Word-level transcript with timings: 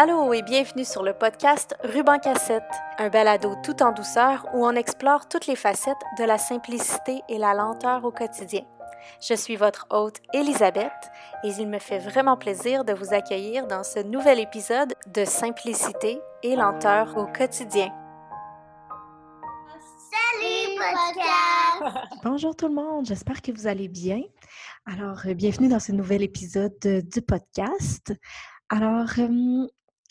Allô 0.00 0.32
et 0.32 0.42
bienvenue 0.42 0.84
sur 0.84 1.02
le 1.02 1.12
podcast 1.12 1.74
Ruban 1.82 2.20
Cassette, 2.20 2.62
un 2.98 3.08
balado 3.08 3.56
tout 3.64 3.82
en 3.82 3.90
douceur 3.90 4.46
où 4.54 4.64
on 4.64 4.76
explore 4.76 5.28
toutes 5.28 5.48
les 5.48 5.56
facettes 5.56 5.96
de 6.20 6.22
la 6.22 6.38
simplicité 6.38 7.20
et 7.28 7.36
la 7.36 7.52
lenteur 7.52 8.04
au 8.04 8.12
quotidien. 8.12 8.60
Je 9.20 9.34
suis 9.34 9.56
votre 9.56 9.88
hôte 9.90 10.18
Elisabeth 10.32 10.92
et 11.42 11.48
il 11.48 11.66
me 11.66 11.80
fait 11.80 11.98
vraiment 11.98 12.36
plaisir 12.36 12.84
de 12.84 12.92
vous 12.92 13.12
accueillir 13.12 13.66
dans 13.66 13.82
ce 13.82 13.98
nouvel 13.98 14.38
épisode 14.38 14.94
de 15.12 15.24
Simplicité 15.24 16.20
et 16.44 16.54
lenteur 16.54 17.16
au 17.16 17.26
quotidien. 17.26 17.88
Salut 20.12 20.78
podcast! 20.78 22.06
Bonjour 22.22 22.54
tout 22.54 22.68
le 22.68 22.74
monde, 22.74 23.04
j'espère 23.04 23.42
que 23.42 23.50
vous 23.50 23.66
allez 23.66 23.88
bien. 23.88 24.20
Alors, 24.86 25.22
euh, 25.26 25.34
bienvenue 25.34 25.68
dans 25.68 25.80
ce 25.80 25.90
nouvel 25.90 26.22
épisode 26.22 26.76
euh, 26.86 27.02
du 27.02 27.20
podcast. 27.20 28.12
Alors, 28.68 29.08
euh, 29.18 29.66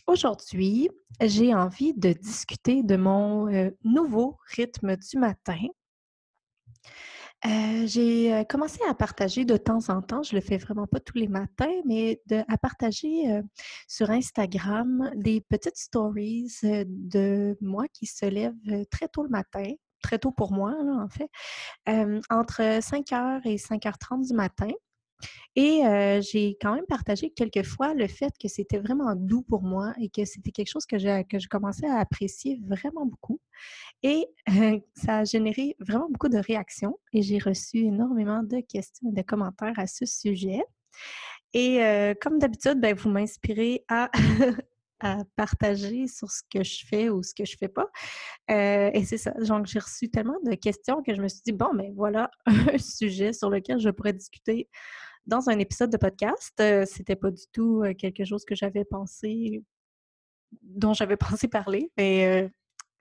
aujourd'hui, 0.08 0.90
j'ai 1.22 1.54
envie 1.54 1.94
de 1.94 2.14
discuter 2.14 2.82
de 2.84 2.96
mon 2.96 3.48
nouveau 3.84 4.38
rythme 4.56 4.96
du 4.96 5.18
matin. 5.18 5.60
j'ai 7.44 8.44
commencé 8.50 8.80
à 8.90 8.94
partager 8.94 9.46
de 9.46 9.58
temps 9.58 9.90
en 9.90 10.02
temps, 10.02 10.24
je 10.24 10.36
le 10.36 10.42
fais 10.42 10.58
vraiment 10.58 10.88
pas 10.88 11.00
tous 11.00 11.18
les 11.18 11.28
matins, 11.28 11.74
mais 11.86 12.22
à 12.48 12.58
partager 12.58 13.42
sur 13.88 14.10
Instagram 14.10 15.12
des 15.16 15.42
petites 15.42 15.78
stories 15.78 16.52
de 16.64 17.58
moi 17.62 17.86
qui 17.94 18.06
se 18.06 18.26
lève 18.26 18.56
très 18.90 19.08
tôt 19.08 19.24
le 19.24 19.30
matin, 19.30 19.72
très 20.02 20.20
tôt 20.20 20.32
pour 20.32 20.52
moi, 20.52 20.74
en 20.74 21.10
fait, 21.10 21.30
entre 22.30 22.62
5h 22.62 23.42
et 23.46 23.58
5h30 23.58 24.28
du 24.28 24.34
matin. 24.34 24.70
Et 25.56 25.82
j'ai 26.22 26.58
quand 26.62 26.76
même 26.76 26.86
partagé 26.88 27.32
quelques 27.32 27.64
fois 27.64 27.94
le 27.94 28.08
fait 28.08 28.32
que 28.40 28.48
c'était 28.48 28.78
vraiment 28.78 29.16
doux 29.16 29.42
pour 29.42 29.64
moi 29.64 29.94
et 30.00 30.10
que 30.10 30.24
c'était 30.26 30.52
quelque 30.52 30.70
chose 30.70 30.86
que, 30.86 31.24
que 31.24 31.40
je 31.40 31.48
commençais 31.48 31.88
à 31.88 31.98
apprécier 32.00 32.60
vraiment 32.68 33.06
beaucoup. 33.06 33.40
Et 34.04 34.28
ça 34.94 35.20
a 35.20 35.24
généré 35.24 35.76
vraiment 35.80 36.08
beaucoup 36.10 36.30
de 36.30 36.38
réactions 36.38 37.00
et 37.14 37.22
j'ai 37.24 37.40
reçu 37.40 37.80
énormément 37.80 38.44
de 38.44 38.60
questions 38.62 39.10
et 39.10 39.14
de 39.14 39.22
commentaires 39.24 39.78
à 39.78 39.88
ce 39.88 40.06
sujet. 40.06 40.62
Et 41.54 41.80
comme 42.22 42.38
d'habitude, 42.38 42.80
ben, 42.80 42.96
vous 42.96 43.10
m'inspirez 43.10 43.84
à 43.88 44.12
à 45.00 45.20
partager 45.36 46.08
sur 46.08 46.30
ce 46.32 46.42
que 46.52 46.64
je 46.64 46.86
fais 46.86 47.10
ou 47.10 47.22
ce 47.24 47.34
que 47.34 47.46
je 47.46 47.56
fais 47.58 47.68
pas. 47.68 47.90
et 48.50 49.04
c'est 49.06 49.18
ça. 49.18 49.32
Donc, 49.32 49.68
j'ai 49.68 49.80
reçu 49.80 50.10
tellement 50.10 50.40
de 50.44 50.56
questions 50.56 51.04
que 51.04 51.14
je 51.14 51.22
me 51.22 51.28
suis 51.28 51.42
dit, 51.46 51.52
bon, 51.52 51.74
mais 51.74 51.90
ben, 51.90 51.94
voilà 51.96 52.32
un 52.46 52.78
sujet 52.78 53.34
sur 53.34 53.50
lequel 53.50 53.80
je 53.80 53.90
pourrais 53.90 54.14
discuter 54.14 54.70
dans 55.28 55.50
un 55.50 55.60
épisode 55.60 55.92
de 55.92 55.98
podcast. 55.98 56.62
C'était 56.86 57.16
pas 57.16 57.32
du 57.32 57.44
tout 57.54 57.84
quelque 57.98 58.26
chose 58.26 58.46
que 58.46 58.56
j'avais 58.56 58.86
pensé, 58.86 59.64
dont 60.64 60.94
j'avais 60.94 61.18
pensé 61.42 61.48
parler. 61.48 61.92
Mais, 61.98 62.50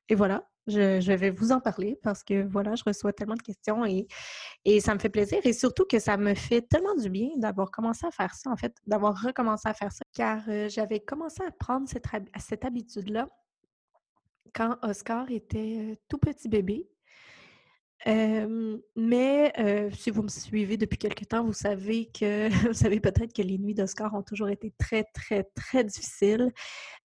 et 0.09 0.15
voilà. 0.15 0.49
Je, 0.67 1.13
vais 1.13 1.31
vous 1.31 1.53
en 1.53 1.61
parler 1.61 1.97
parce 2.03 2.25
que 2.25 2.45
voilà, 2.45 2.75
je 2.75 2.83
reçois 2.85 3.13
tellement 3.13 3.37
de 3.37 3.43
questions 3.43 3.85
et, 3.85 4.09
et, 4.65 4.81
ça 4.81 4.95
me 4.95 4.99
fait 4.99 5.09
plaisir 5.09 5.39
et 5.45 5.53
surtout 5.53 5.85
que 5.85 6.01
ça 6.01 6.17
me 6.17 6.35
fait 6.35 6.63
tellement 6.63 6.97
du 6.97 7.09
bien 7.09 7.29
d'avoir 7.37 7.71
commencé 7.71 8.05
à 8.05 8.11
faire 8.11 8.35
ça, 8.35 8.51
en 8.51 8.57
fait, 8.57 8.75
d'avoir 8.85 9.15
recommencé 9.23 9.69
à 9.69 9.75
faire 9.75 9.93
ça, 9.93 10.03
car 10.13 10.43
euh, 10.49 10.69
j'avais 10.69 10.99
commencé 10.99 11.41
à 11.47 11.53
prendre 11.53 11.89
cette, 11.89 12.07
cette 12.41 12.65
habitude-là 12.65 13.29
quand 14.55 14.77
Oscar 14.83 15.31
était 15.31 15.93
euh, 15.93 15.95
tout 16.09 16.19
petit 16.19 16.49
bébé. 16.49 16.89
Mais 18.05 19.53
euh, 19.59 19.91
si 19.93 20.11
vous 20.11 20.23
me 20.23 20.29
suivez 20.29 20.77
depuis 20.77 20.99
quelque 20.99 21.25
temps, 21.25 21.45
vous 21.45 21.53
savez 21.53 22.07
que 22.07 22.49
vous 22.69 22.75
savez 22.75 23.01
peut-être 23.01 23.33
que 23.33 23.43
les 23.43 23.59
nuits 23.59 23.75
d'Oscar 23.75 24.15
ont 24.15 24.23
toujours 24.23 24.49
été 24.49 24.73
très, 24.79 25.05
très, 25.15 25.45
très 25.55 25.85
difficiles 25.85 26.53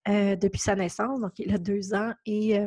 depuis 0.08 0.60
sa 0.60 0.76
naissance. 0.76 1.20
Donc, 1.22 1.34
il 1.38 1.54
a 1.54 1.58
deux 1.58 1.94
ans 1.94 2.14
et 2.26 2.60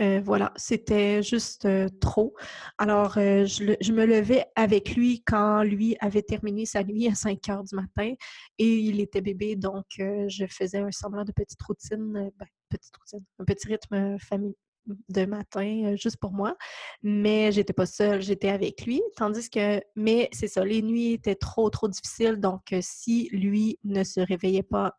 euh, 0.00 0.20
voilà, 0.24 0.52
c'était 0.56 1.22
juste 1.22 1.66
euh, 1.66 1.88
trop. 2.00 2.34
Alors, 2.78 3.18
euh, 3.18 3.44
je, 3.44 3.92
me 3.92 4.06
levais 4.06 4.46
avec 4.56 4.94
lui 4.96 5.22
quand 5.26 5.62
lui 5.62 5.96
avait 6.00 6.22
terminé 6.22 6.64
sa 6.64 6.82
nuit 6.82 7.06
à 7.08 7.14
5 7.14 7.48
heures 7.50 7.64
du 7.64 7.74
matin 7.74 8.14
et 8.58 8.78
il 8.78 9.00
était 9.00 9.20
bébé, 9.20 9.56
donc 9.56 9.84
je 9.98 10.46
faisais 10.48 10.78
un 10.78 10.90
semblant 10.90 11.24
de 11.24 11.32
petite 11.32 11.60
routine, 11.62 12.30
ben, 12.38 12.46
petite 12.70 12.96
routine, 12.96 13.24
un 13.38 13.44
petit 13.44 13.68
rythme 13.68 14.18
famille 14.18 14.54
de 14.86 15.24
matin 15.24 15.94
juste 15.96 16.16
pour 16.18 16.32
moi, 16.32 16.56
mais 17.02 17.52
j'étais 17.52 17.72
pas 17.72 17.86
seule, 17.86 18.22
j'étais 18.22 18.48
avec 18.48 18.84
lui, 18.86 19.02
tandis 19.16 19.48
que, 19.50 19.80
mais 19.96 20.28
c'est 20.32 20.48
ça, 20.48 20.64
les 20.64 20.82
nuits 20.82 21.12
étaient 21.12 21.34
trop, 21.34 21.70
trop 21.70 21.88
difficiles, 21.88 22.36
donc 22.36 22.74
si 22.80 23.28
lui 23.32 23.78
ne 23.84 24.04
se 24.04 24.20
réveillait 24.20 24.62
pas 24.62 24.96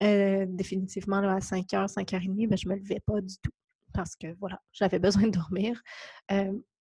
définitivement 0.00 1.18
à 1.18 1.38
5h, 1.38 1.92
5h30, 1.92 2.48
ben, 2.48 2.58
je 2.58 2.68
me 2.68 2.74
levais 2.74 3.00
pas 3.06 3.20
du 3.20 3.36
tout. 3.42 3.52
Parce 3.94 4.16
que 4.16 4.34
voilà, 4.40 4.60
j'avais 4.72 4.98
besoin 4.98 5.24
de 5.24 5.30
dormir 5.30 5.80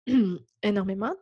énormément. 0.63 1.15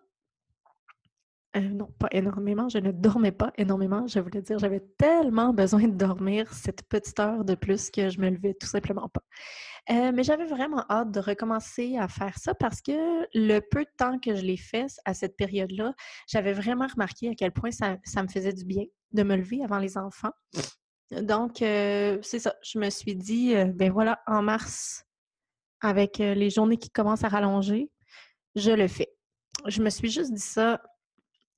Non, 1.60 1.88
pas 1.98 2.08
énormément, 2.12 2.68
je 2.68 2.78
ne 2.78 2.92
dormais 2.92 3.32
pas 3.32 3.52
énormément, 3.56 4.06
je 4.06 4.18
voulais 4.20 4.42
dire, 4.42 4.58
j'avais 4.58 4.82
tellement 4.98 5.52
besoin 5.52 5.82
de 5.88 5.94
dormir 5.94 6.52
cette 6.52 6.82
petite 6.88 7.18
heure 7.20 7.44
de 7.44 7.54
plus 7.54 7.90
que 7.90 8.08
je 8.08 8.20
me 8.20 8.30
levais 8.30 8.54
tout 8.54 8.66
simplement 8.66 9.08
pas. 9.08 9.22
mais 9.88 10.22
j'avais 10.22 10.46
vraiment 10.46 10.84
hâte 10.90 11.10
de 11.10 11.20
recommencer 11.20 11.96
à 11.96 12.08
faire 12.08 12.36
ça 12.38 12.54
parce 12.54 12.80
que 12.80 13.26
le 13.34 13.60
peu 13.60 13.84
de 13.84 13.90
temps 13.96 14.18
que 14.18 14.34
je 14.34 14.42
l'ai 14.42 14.56
fait 14.56 14.86
à 15.04 15.14
cette 15.14 15.36
période-là, 15.36 15.94
j'avais 16.28 16.52
vraiment 16.52 16.86
remarqué 16.86 17.30
à 17.30 17.34
quel 17.34 17.52
point 17.52 17.70
ça, 17.70 17.96
ça, 18.04 18.22
me 18.22 18.28
faisait 18.28 18.52
du 18.52 18.64
bien 18.64 18.84
de 19.12 19.22
me 19.22 19.36
lever 19.36 19.62
avant 19.64 19.78
les 19.78 19.96
enfants. 19.96 20.32
Donc, 21.10 21.56
c'est 21.58 22.38
ça, 22.38 22.54
je 22.62 22.78
me 22.78 22.90
suis 22.90 23.16
dit, 23.16 23.54
ben 23.74 23.90
voilà, 23.90 24.20
en 24.26 24.42
mars, 24.42 25.04
avec 25.80 26.18
les 26.18 26.50
journées 26.50 26.76
qui 26.76 26.90
commencent 26.90 27.24
à 27.24 27.28
rallonger, 27.28 27.90
je 28.54 28.70
le 28.72 28.88
fais. 28.88 29.08
Je 29.66 29.82
me 29.82 29.90
suis 29.90 30.10
juste 30.10 30.32
dit 30.32 30.40
ça. 30.40 30.80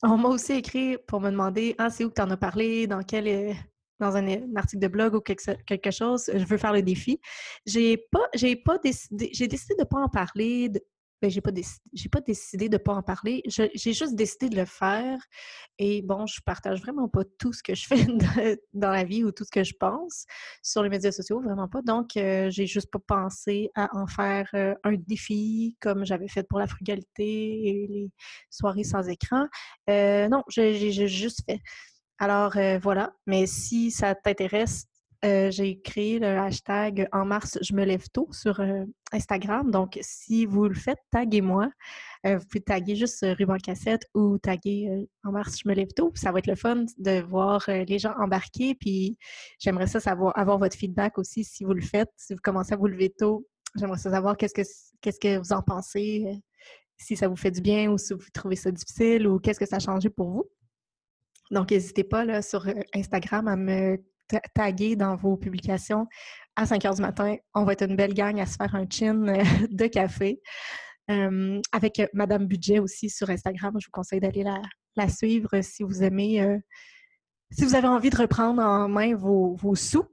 On 0.02 0.16
m'a 0.16 0.28
aussi 0.28 0.52
écrit 0.52 0.96
pour 1.06 1.20
me 1.20 1.30
demander 1.30 1.74
Ah, 1.78 1.90
c'est 1.90 2.04
où 2.04 2.08
que 2.08 2.14
tu 2.14 2.22
en 2.22 2.30
as 2.30 2.36
parlé, 2.36 2.86
dans 2.86 3.02
quel 3.02 3.54
dans 4.00 4.16
un, 4.16 4.56
article 4.56 4.82
de 4.82 4.88
blog 4.88 5.14
ou 5.14 5.20
quelque, 5.20 5.90
chose, 5.90 6.30
je 6.34 6.44
veux 6.44 6.56
faire 6.56 6.72
le 6.72 6.82
défi. 6.82 7.20
J'ai 7.66 7.98
pas, 8.10 8.26
j'ai 8.34 8.56
pas 8.56 8.78
décidé, 8.78 9.30
j'ai 9.32 9.46
décidé 9.46 9.74
de 9.74 9.82
ne 9.82 9.84
pas 9.84 9.98
en 9.98 10.08
parler 10.08 10.70
ben, 11.20 11.30
j'ai 11.30 11.40
pas 11.40 11.50
décidé, 11.50 12.08
pas 12.10 12.20
décidé 12.20 12.68
de 12.68 12.76
pas 12.78 12.94
en 12.94 13.02
parler. 13.02 13.42
J'ai 13.46 13.92
juste 13.92 14.14
décidé 14.14 14.48
de 14.48 14.56
le 14.56 14.64
faire. 14.64 15.18
Et 15.78 16.02
bon, 16.02 16.26
je 16.26 16.40
partage 16.44 16.80
vraiment 16.80 17.08
pas 17.08 17.22
tout 17.38 17.52
ce 17.52 17.62
que 17.62 17.74
je 17.74 17.86
fais 17.86 18.58
dans 18.72 18.90
la 18.90 19.04
vie 19.04 19.24
ou 19.24 19.32
tout 19.32 19.44
ce 19.44 19.50
que 19.50 19.62
je 19.62 19.74
pense 19.78 20.24
sur 20.62 20.82
les 20.82 20.88
médias 20.88 21.12
sociaux, 21.12 21.40
vraiment 21.40 21.68
pas. 21.68 21.82
Donc, 21.82 22.16
euh, 22.16 22.50
j'ai 22.50 22.66
juste 22.66 22.90
pas 22.90 22.98
pensé 22.98 23.70
à 23.74 23.88
en 23.96 24.06
faire 24.06 24.48
euh, 24.54 24.74
un 24.84 24.94
défi 24.94 25.76
comme 25.80 26.04
j'avais 26.04 26.28
fait 26.28 26.42
pour 26.42 26.58
la 26.58 26.66
frugalité 26.66 27.68
et 27.68 27.86
les 27.88 28.10
soirées 28.48 28.84
sans 28.84 29.08
écran. 29.08 29.46
Euh, 29.88 30.28
non, 30.28 30.42
j'ai 30.48 30.90
juste 31.08 31.44
fait. 31.46 31.60
Alors 32.18 32.52
voilà, 32.82 33.14
mais 33.26 33.46
si 33.46 33.90
ça 33.90 34.14
t'intéresse, 34.14 34.89
euh, 35.22 35.50
j'ai 35.50 35.78
créé 35.80 36.18
le 36.18 36.28
hashtag 36.28 37.06
En 37.12 37.26
mars, 37.26 37.58
je 37.60 37.74
me 37.74 37.84
lève 37.84 38.08
tôt 38.08 38.28
sur 38.32 38.60
euh, 38.60 38.84
Instagram. 39.12 39.70
Donc, 39.70 39.98
si 40.00 40.46
vous 40.46 40.66
le 40.66 40.74
faites, 40.74 40.98
taguez-moi. 41.10 41.68
Euh, 42.26 42.38
vous 42.38 42.46
pouvez 42.46 42.62
taguer 42.62 42.96
juste 42.96 43.26
Ruban 43.38 43.58
Cassette 43.58 44.06
ou 44.14 44.38
taguer 44.38 44.88
En 45.24 45.32
mars, 45.32 45.58
je 45.62 45.68
me 45.68 45.74
lève 45.74 45.92
tôt. 45.94 46.10
Ça 46.14 46.32
va 46.32 46.38
être 46.38 46.46
le 46.46 46.54
fun 46.54 46.84
de 46.96 47.20
voir 47.20 47.64
les 47.68 47.98
gens 47.98 48.14
embarquer. 48.18 48.74
Puis, 48.74 49.18
j'aimerais 49.58 49.86
ça 49.86 50.00
savoir, 50.00 50.36
avoir 50.38 50.58
votre 50.58 50.76
feedback 50.76 51.18
aussi 51.18 51.44
si 51.44 51.64
vous 51.64 51.74
le 51.74 51.82
faites. 51.82 52.10
Si 52.16 52.32
vous 52.32 52.40
commencez 52.42 52.72
à 52.72 52.76
vous 52.76 52.86
lever 52.86 53.10
tôt, 53.10 53.46
j'aimerais 53.76 53.98
ça 53.98 54.10
savoir 54.10 54.38
qu'est-ce 54.38 54.54
que, 54.54 55.10
que 55.10 55.38
vous 55.38 55.52
en 55.52 55.62
pensez. 55.62 56.40
si 56.96 57.14
ça 57.16 57.28
vous 57.28 57.36
fait 57.36 57.50
du 57.50 57.60
bien 57.60 57.90
ou 57.90 57.98
si 57.98 58.14
vous 58.14 58.20
trouvez 58.32 58.56
ça 58.56 58.70
difficile 58.70 59.26
ou 59.26 59.38
qu'est-ce 59.38 59.60
que 59.60 59.66
ça 59.66 59.76
a 59.76 59.80
changé 59.80 60.08
pour 60.08 60.30
vous. 60.30 60.50
Donc, 61.50 61.72
n'hésitez 61.72 62.04
pas 62.04 62.24
là, 62.24 62.40
sur 62.40 62.66
Instagram 62.94 63.48
à 63.48 63.56
me 63.56 63.98
taguer 64.54 64.96
dans 64.96 65.16
vos 65.16 65.36
publications 65.36 66.06
à 66.56 66.66
5 66.66 66.84
heures 66.84 66.94
du 66.94 67.02
matin. 67.02 67.36
On 67.54 67.64
va 67.64 67.72
être 67.72 67.88
une 67.88 67.96
belle 67.96 68.14
gang 68.14 68.40
à 68.40 68.46
se 68.46 68.56
faire 68.56 68.74
un 68.74 68.86
chin 68.88 69.28
euh, 69.28 69.42
de 69.70 69.86
café. 69.86 70.40
Euh, 71.10 71.60
avec 71.72 71.98
euh, 71.98 72.06
Madame 72.12 72.46
Budget 72.46 72.78
aussi 72.78 73.10
sur 73.10 73.30
Instagram. 73.30 73.74
Je 73.80 73.86
vous 73.86 73.92
conseille 73.92 74.20
d'aller 74.20 74.44
la, 74.96 75.08
suivre 75.08 75.60
si 75.62 75.82
vous 75.82 76.02
aimez, 76.02 76.44
si 77.50 77.64
vous 77.64 77.74
avez 77.74 77.88
envie 77.88 78.10
de 78.10 78.16
reprendre 78.16 78.60
en 78.62 78.86
main 78.86 79.14
vos, 79.14 79.56
sous. 79.74 80.04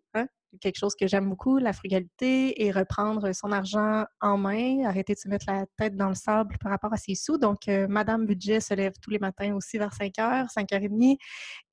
Quelque 0.62 0.78
chose 0.78 0.96
que 0.96 1.08
j'aime 1.08 1.30
beaucoup, 1.30 1.58
la 1.58 1.74
frugalité 1.74 2.66
et 2.66 2.72
reprendre 2.72 3.34
son 3.34 3.52
argent 3.52 4.06
en 4.22 4.38
main, 4.38 4.86
arrêter 4.86 5.14
de 5.14 5.20
se 5.20 5.28
mettre 5.28 5.46
la 5.48 5.66
tête 5.78 5.96
dans 5.96 6.10
le 6.10 6.16
sable 6.16 6.58
par 6.60 6.72
rapport 6.72 6.94
à 6.94 6.98
ses 6.98 7.16
sous. 7.16 7.38
Donc, 7.38 7.68
Madame 7.68 8.26
Budget 8.26 8.60
se 8.60 8.74
lève 8.74 8.94
tous 9.02 9.10
les 9.10 9.20
matins 9.20 9.54
aussi 9.54 9.78
vers 9.78 9.94
5 9.94 10.14
h, 10.18 10.48
5 10.50 10.70
h 10.70 10.88
30 10.88 11.18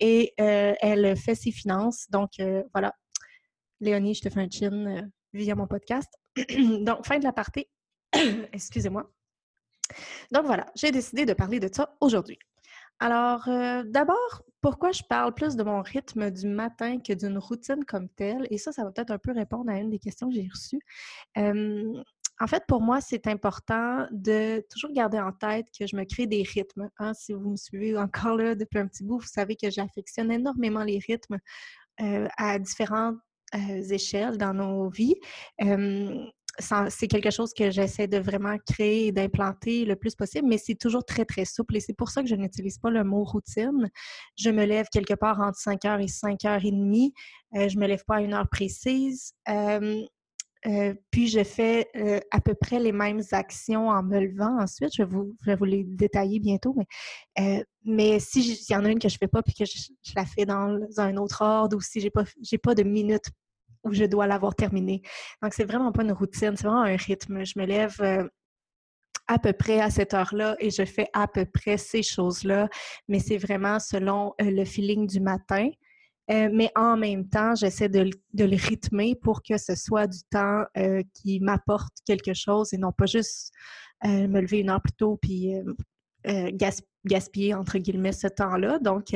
et 0.00 0.34
elle 0.36 1.16
fait 1.16 1.34
ses 1.34 1.52
finances. 1.52 2.06
Donc, 2.10 2.30
voilà. 2.72 2.92
Léonie, 3.80 4.14
je 4.14 4.22
te 4.22 4.28
fais 4.28 4.40
un 4.40 4.50
chin 4.50 5.08
via 5.32 5.54
mon 5.54 5.66
podcast. 5.66 6.12
Donc, 6.36 7.06
fin 7.06 7.18
de 7.18 7.24
la 7.24 7.32
partie. 7.32 7.66
Excusez-moi. 8.52 9.10
Donc, 10.32 10.46
voilà, 10.46 10.66
j'ai 10.74 10.90
décidé 10.90 11.26
de 11.26 11.34
parler 11.34 11.60
de 11.60 11.68
ça 11.72 11.96
aujourd'hui. 12.00 12.38
Alors, 13.00 13.48
euh, 13.48 13.82
d'abord, 13.86 14.42
pourquoi 14.60 14.92
je 14.92 15.02
parle 15.08 15.34
plus 15.34 15.56
de 15.56 15.62
mon 15.62 15.82
rythme 15.82 16.30
du 16.30 16.46
matin 16.46 16.98
que 16.98 17.12
d'une 17.12 17.38
routine 17.38 17.84
comme 17.84 18.08
telle? 18.08 18.46
Et 18.50 18.58
ça, 18.58 18.72
ça 18.72 18.84
va 18.84 18.92
peut-être 18.92 19.10
un 19.10 19.18
peu 19.18 19.32
répondre 19.32 19.70
à 19.70 19.78
une 19.78 19.90
des 19.90 19.98
questions 19.98 20.28
que 20.28 20.34
j'ai 20.34 20.48
reçues. 20.48 20.80
en 22.40 22.46
fait, 22.48 22.64
pour 22.66 22.80
moi, 22.80 23.00
c'est 23.00 23.26
important 23.26 24.06
de 24.10 24.64
toujours 24.70 24.92
garder 24.92 25.20
en 25.20 25.32
tête 25.32 25.66
que 25.78 25.86
je 25.86 25.96
me 25.96 26.04
crée 26.04 26.26
des 26.26 26.42
rythmes. 26.42 26.88
Hein. 26.98 27.14
Si 27.14 27.32
vous 27.32 27.50
me 27.50 27.56
suivez 27.56 27.96
encore 27.96 28.36
là 28.36 28.54
depuis 28.54 28.78
un 28.78 28.88
petit 28.88 29.04
bout, 29.04 29.18
vous 29.18 29.26
savez 29.26 29.56
que 29.56 29.70
j'affectionne 29.70 30.32
énormément 30.32 30.82
les 30.82 30.98
rythmes 30.98 31.38
à 31.98 32.58
différentes 32.58 33.18
échelles 33.52 34.36
dans 34.36 34.54
nos 34.54 34.88
vies 34.88 35.14
c'est 36.58 37.08
quelque 37.08 37.30
chose 37.30 37.52
que 37.52 37.70
j'essaie 37.70 38.06
de 38.06 38.18
vraiment 38.18 38.56
créer 38.66 39.06
et 39.06 39.12
d'implanter 39.12 39.84
le 39.84 39.96
plus 39.96 40.14
possible, 40.14 40.46
mais 40.48 40.58
c'est 40.58 40.74
toujours 40.74 41.04
très, 41.04 41.24
très 41.24 41.44
souple 41.44 41.76
et 41.76 41.80
c'est 41.80 41.94
pour 41.94 42.10
ça 42.10 42.22
que 42.22 42.28
je 42.28 42.34
n'utilise 42.34 42.78
pas 42.78 42.90
le 42.90 43.04
mot 43.04 43.24
routine. 43.24 43.90
Je 44.36 44.50
me 44.50 44.64
lève 44.64 44.86
quelque 44.92 45.14
part 45.14 45.40
entre 45.40 45.58
5 45.58 45.82
h 45.82 46.02
et 46.02 46.08
5 46.08 46.40
h 46.40 46.60
30. 46.60 47.12
Euh, 47.56 47.68
je 47.68 47.78
me 47.78 47.86
lève 47.86 48.04
pas 48.06 48.16
à 48.16 48.20
une 48.20 48.34
heure 48.34 48.48
précise. 48.48 49.32
Euh, 49.48 50.02
euh, 50.66 50.94
puis 51.10 51.28
je 51.28 51.44
fais 51.44 51.88
euh, 51.96 52.20
à 52.30 52.40
peu 52.40 52.54
près 52.54 52.80
les 52.80 52.92
mêmes 52.92 53.20
actions 53.32 53.88
en 53.88 54.02
me 54.02 54.18
levant 54.18 54.60
ensuite. 54.60 54.94
Je 54.94 55.02
vais 55.02 55.56
vous, 55.56 55.64
les 55.64 55.84
détailler 55.84 56.40
bientôt. 56.40 56.74
Mais, 56.74 57.58
euh, 57.58 57.64
mais 57.84 58.18
s'il 58.18 58.56
y 58.70 58.74
en 58.74 58.84
a 58.84 58.90
une 58.90 58.98
que 58.98 59.08
je 59.08 59.16
ne 59.16 59.18
fais 59.18 59.28
pas 59.28 59.42
puis 59.42 59.52
que 59.52 59.66
je, 59.66 59.78
la 60.16 60.24
fais 60.24 60.46
dans 60.46 60.78
un 60.96 61.16
autre 61.18 61.42
ordre 61.42 61.76
ou 61.76 61.80
si 61.82 62.00
je 62.00 62.06
n'ai 62.06 62.10
pas, 62.10 62.24
pas 62.62 62.74
de 62.74 62.82
minutes 62.82 63.28
où 63.84 63.92
je 63.92 64.04
dois 64.04 64.26
l'avoir 64.26 64.54
terminé. 64.54 65.02
Donc, 65.42 65.54
c'est 65.54 65.64
vraiment 65.64 65.92
pas 65.92 66.02
une 66.02 66.12
routine, 66.12 66.56
c'est 66.56 66.66
vraiment 66.66 66.82
un 66.82 66.96
rythme. 66.96 67.44
Je 67.44 67.58
me 67.58 67.66
lève 67.66 67.96
euh, 68.00 68.26
à 69.28 69.38
peu 69.38 69.52
près 69.52 69.80
à 69.80 69.90
cette 69.90 70.14
heure-là 70.14 70.56
et 70.58 70.70
je 70.70 70.84
fais 70.84 71.08
à 71.12 71.28
peu 71.28 71.46
près 71.46 71.76
ces 71.76 72.02
choses-là, 72.02 72.68
mais 73.08 73.18
c'est 73.18 73.38
vraiment 73.38 73.78
selon 73.78 74.34
euh, 74.40 74.50
le 74.50 74.64
feeling 74.64 75.06
du 75.06 75.20
matin. 75.20 75.70
Euh, 76.30 76.48
mais 76.50 76.70
en 76.74 76.96
même 76.96 77.28
temps, 77.28 77.54
j'essaie 77.54 77.90
de, 77.90 78.10
le 78.32 78.56
rythmer 78.56 79.14
pour 79.14 79.42
que 79.42 79.58
ce 79.58 79.74
soit 79.74 80.06
du 80.06 80.20
temps 80.30 80.64
qui 81.12 81.38
m'apporte 81.40 81.92
quelque 82.06 82.32
chose 82.32 82.72
et 82.72 82.78
non 82.78 82.92
pas 82.92 83.04
juste 83.04 83.52
me 84.02 84.40
lever 84.40 84.60
une 84.60 84.70
heure 84.70 84.80
plus 84.80 84.94
tôt 84.94 85.18
puis 85.20 85.52
gaspiller, 87.04 87.52
entre 87.52 87.76
guillemets, 87.76 88.12
ce 88.12 88.28
temps-là. 88.28 88.78
Donc, 88.78 89.12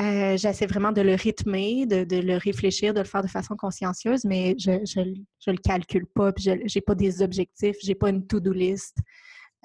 euh, 0.00 0.36
j'essaie 0.36 0.66
vraiment 0.66 0.92
de 0.92 1.02
le 1.02 1.14
rythmer, 1.14 1.86
de, 1.86 2.20
le 2.20 2.36
réfléchir, 2.36 2.94
de 2.94 3.00
le 3.00 3.04
faire 3.04 3.22
de 3.22 3.28
façon 3.28 3.56
consciencieuse, 3.56 4.24
mais 4.24 4.56
je 4.58 4.70
ne 4.70 5.52
le 5.52 5.58
calcule 5.58 6.06
pas, 6.06 6.32
puis 6.32 6.44
je 6.44 6.50
n'ai 6.52 6.80
pas 6.80 6.94
des 6.94 7.22
objectifs, 7.22 7.76
j'ai 7.82 7.94
pas 7.94 8.10
une 8.10 8.26
to-do 8.26 8.52
list. 8.52 8.96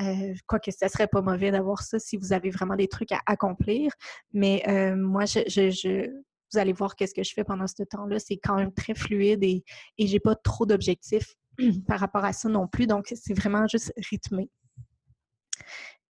Euh, 0.02 0.34
quoique 0.46 0.72
ce 0.72 0.88
serait 0.90 1.08
pas 1.08 1.22
mauvais 1.22 1.52
d'avoir 1.52 1.82
ça 1.82 2.00
si 2.00 2.18
vous 2.18 2.34
avez 2.34 2.50
vraiment 2.50 2.76
des 2.76 2.90
trucs 2.90 3.14
à 3.14 3.22
accomplir. 3.26 3.92
Mais 4.34 4.62
euh, 4.68 4.96
moi, 4.96 5.26
je, 5.26 6.10
vous 6.52 6.60
allez 6.60 6.74
voir 6.74 6.96
qu'est-ce 6.96 7.14
que 7.14 7.24
je 7.24 7.32
fais 7.34 7.46
pendant 7.46 7.68
ce 7.68 7.84
temps-là. 7.84 8.20
C'est 8.20 8.38
quand 8.38 8.56
même 8.56 8.74
très 8.74 8.94
fluide 8.94 9.44
et, 9.44 9.64
et 9.98 10.08
j'ai 10.08 10.20
pas 10.20 10.36
trop 10.36 10.66
d'objectifs 10.66 11.36
par 11.88 12.00
rapport 12.00 12.26
à 12.26 12.34
ça 12.34 12.50
non 12.50 12.68
plus. 12.68 12.88
Donc, 12.88 13.14
c'est 13.16 13.34
vraiment 13.34 13.68
juste 13.68 13.94
rythmé. 14.10 14.50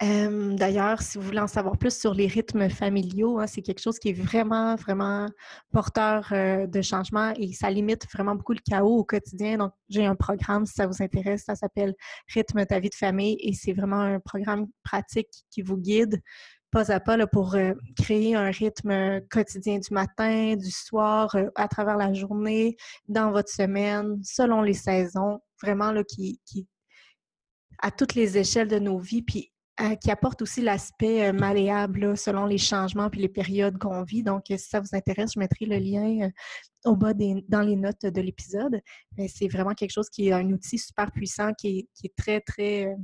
D'ailleurs, 0.01 1.01
si 1.01 1.17
vous 1.17 1.23
voulez 1.23 1.39
en 1.39 1.47
savoir 1.47 1.77
plus 1.77 1.97
sur 1.97 2.13
les 2.13 2.27
rythmes 2.27 2.69
familiaux, 2.69 3.39
hein, 3.39 3.47
c'est 3.47 3.61
quelque 3.61 3.81
chose 3.81 3.97
qui 3.97 4.09
est 4.09 4.13
vraiment, 4.13 4.75
vraiment 4.75 5.27
porteur 5.71 6.27
de 6.31 6.81
changement 6.81 7.31
et 7.37 7.53
ça 7.53 7.69
limite 7.69 8.05
vraiment 8.11 8.35
beaucoup 8.35 8.53
le 8.53 8.59
chaos 8.59 8.97
au 8.97 9.03
quotidien. 9.05 9.57
Donc, 9.57 9.71
j'ai 9.87 10.05
un 10.05 10.15
programme, 10.15 10.65
si 10.65 10.73
ça 10.73 10.85
vous 10.85 11.01
intéresse, 11.01 11.45
ça 11.45 11.55
s'appelle 11.55 11.95
Rythme 12.27 12.65
ta 12.65 12.79
vie 12.79 12.89
de 12.89 12.95
famille 12.95 13.37
et 13.39 13.53
c'est 13.53 13.71
vraiment 13.71 14.01
un 14.01 14.19
programme 14.19 14.67
pratique 14.83 15.45
qui 15.49 15.61
vous 15.61 15.77
guide 15.77 16.21
pas 16.75 16.91
à 16.91 16.99
pas 16.99 17.25
pour 17.27 17.55
créer 17.95 18.35
un 18.35 18.51
rythme 18.51 19.21
quotidien 19.29 19.79
du 19.79 19.93
matin, 19.93 20.57
du 20.57 20.71
soir, 20.71 21.33
à 21.55 21.69
travers 21.69 21.95
la 21.95 22.11
journée, 22.11 22.75
dans 23.07 23.31
votre 23.31 23.49
semaine, 23.49 24.19
selon 24.23 24.61
les 24.61 24.73
saisons, 24.73 25.39
vraiment 25.63 25.93
là, 25.93 26.03
qui, 26.03 26.41
qui 26.45 26.67
à 27.85 27.91
toutes 27.91 28.15
les 28.15 28.35
échelles 28.35 28.67
de 28.67 28.79
nos 28.79 28.97
vies, 28.97 29.21
puis 29.21 29.51
euh, 29.79 29.93
qui 29.97 30.09
apporte 30.09 30.41
aussi 30.41 30.61
l'aspect 30.61 31.27
euh, 31.27 31.33
malléable 31.33 32.17
selon 32.17 32.47
les 32.47 32.57
changements 32.57 33.11
puis 33.11 33.21
les 33.21 33.29
périodes 33.29 33.77
qu'on 33.77 34.01
vit. 34.01 34.23
Donc, 34.23 34.45
si 34.47 34.57
ça 34.57 34.79
vous 34.79 34.87
intéresse, 34.93 35.33
je 35.35 35.39
mettrai 35.39 35.67
le 35.67 35.77
lien 35.77 36.25
euh, 36.25 36.29
au 36.89 36.95
bas 36.95 37.13
des, 37.13 37.45
dans 37.47 37.61
les 37.61 37.75
notes 37.75 38.03
de 38.03 38.21
l'épisode. 38.21 38.81
C'est 39.27 39.47
vraiment 39.49 39.75
quelque 39.75 39.91
chose 39.91 40.09
qui 40.09 40.29
est 40.29 40.31
un 40.31 40.49
outil 40.51 40.79
super 40.79 41.11
puissant, 41.11 41.53
qui 41.53 41.87
est, 42.03 42.15
très, 42.15 42.41
très... 42.41 42.95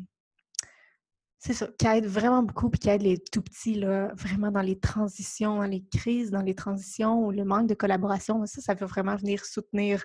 c'est 1.38 1.54
ça, 1.54 1.68
qui 1.78 1.86
aide 1.86 2.08
vraiment 2.08 2.42
beaucoup 2.42 2.72
puis 2.72 2.80
qui 2.80 2.90
aide 2.90 3.04
les 3.04 3.20
tout 3.20 3.44
petits, 3.44 3.76
là, 3.76 4.12
vraiment 4.16 4.50
dans 4.50 4.62
les 4.62 4.80
transitions, 4.80 5.58
dans 5.58 5.66
les 5.66 5.86
crises, 5.96 6.32
dans 6.32 6.42
les 6.42 6.56
transitions 6.56 7.24
ou 7.24 7.30
le 7.30 7.46
manque 7.46 7.68
de 7.68 7.76
collaboration. 7.76 8.44
Ça, 8.48 8.62
ça 8.62 8.74
veut 8.74 8.88
vraiment 8.88 9.16
venir 9.16 9.46
soutenir 9.46 10.04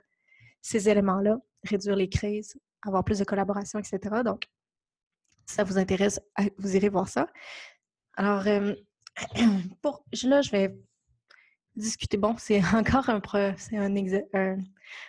ces 0.61 0.91
éléments-là, 0.91 1.39
réduire 1.65 1.97
les 1.97 2.11
crises, 2.11 2.59
avoir 2.85 3.05
plus 3.05 3.21
de 3.21 3.25
collaboration, 3.25 3.79
etc. 3.79 4.23
Donc, 4.23 4.43
si 5.47 5.55
ça 5.55 5.65
vous 5.65 5.79
intéresse, 5.79 6.21
vous 6.59 6.77
irez 6.77 6.89
voir 6.89 7.09
ça. 7.09 7.29
Alors, 8.17 8.45
pour, 9.83 10.05
là, 10.25 10.43
je 10.43 10.51
vais 10.51 10.77
discuter. 11.77 12.17
Bon, 12.17 12.37
c'est 12.39 12.61
encore 12.75 13.09
un, 13.11 13.21
un, 13.35 14.59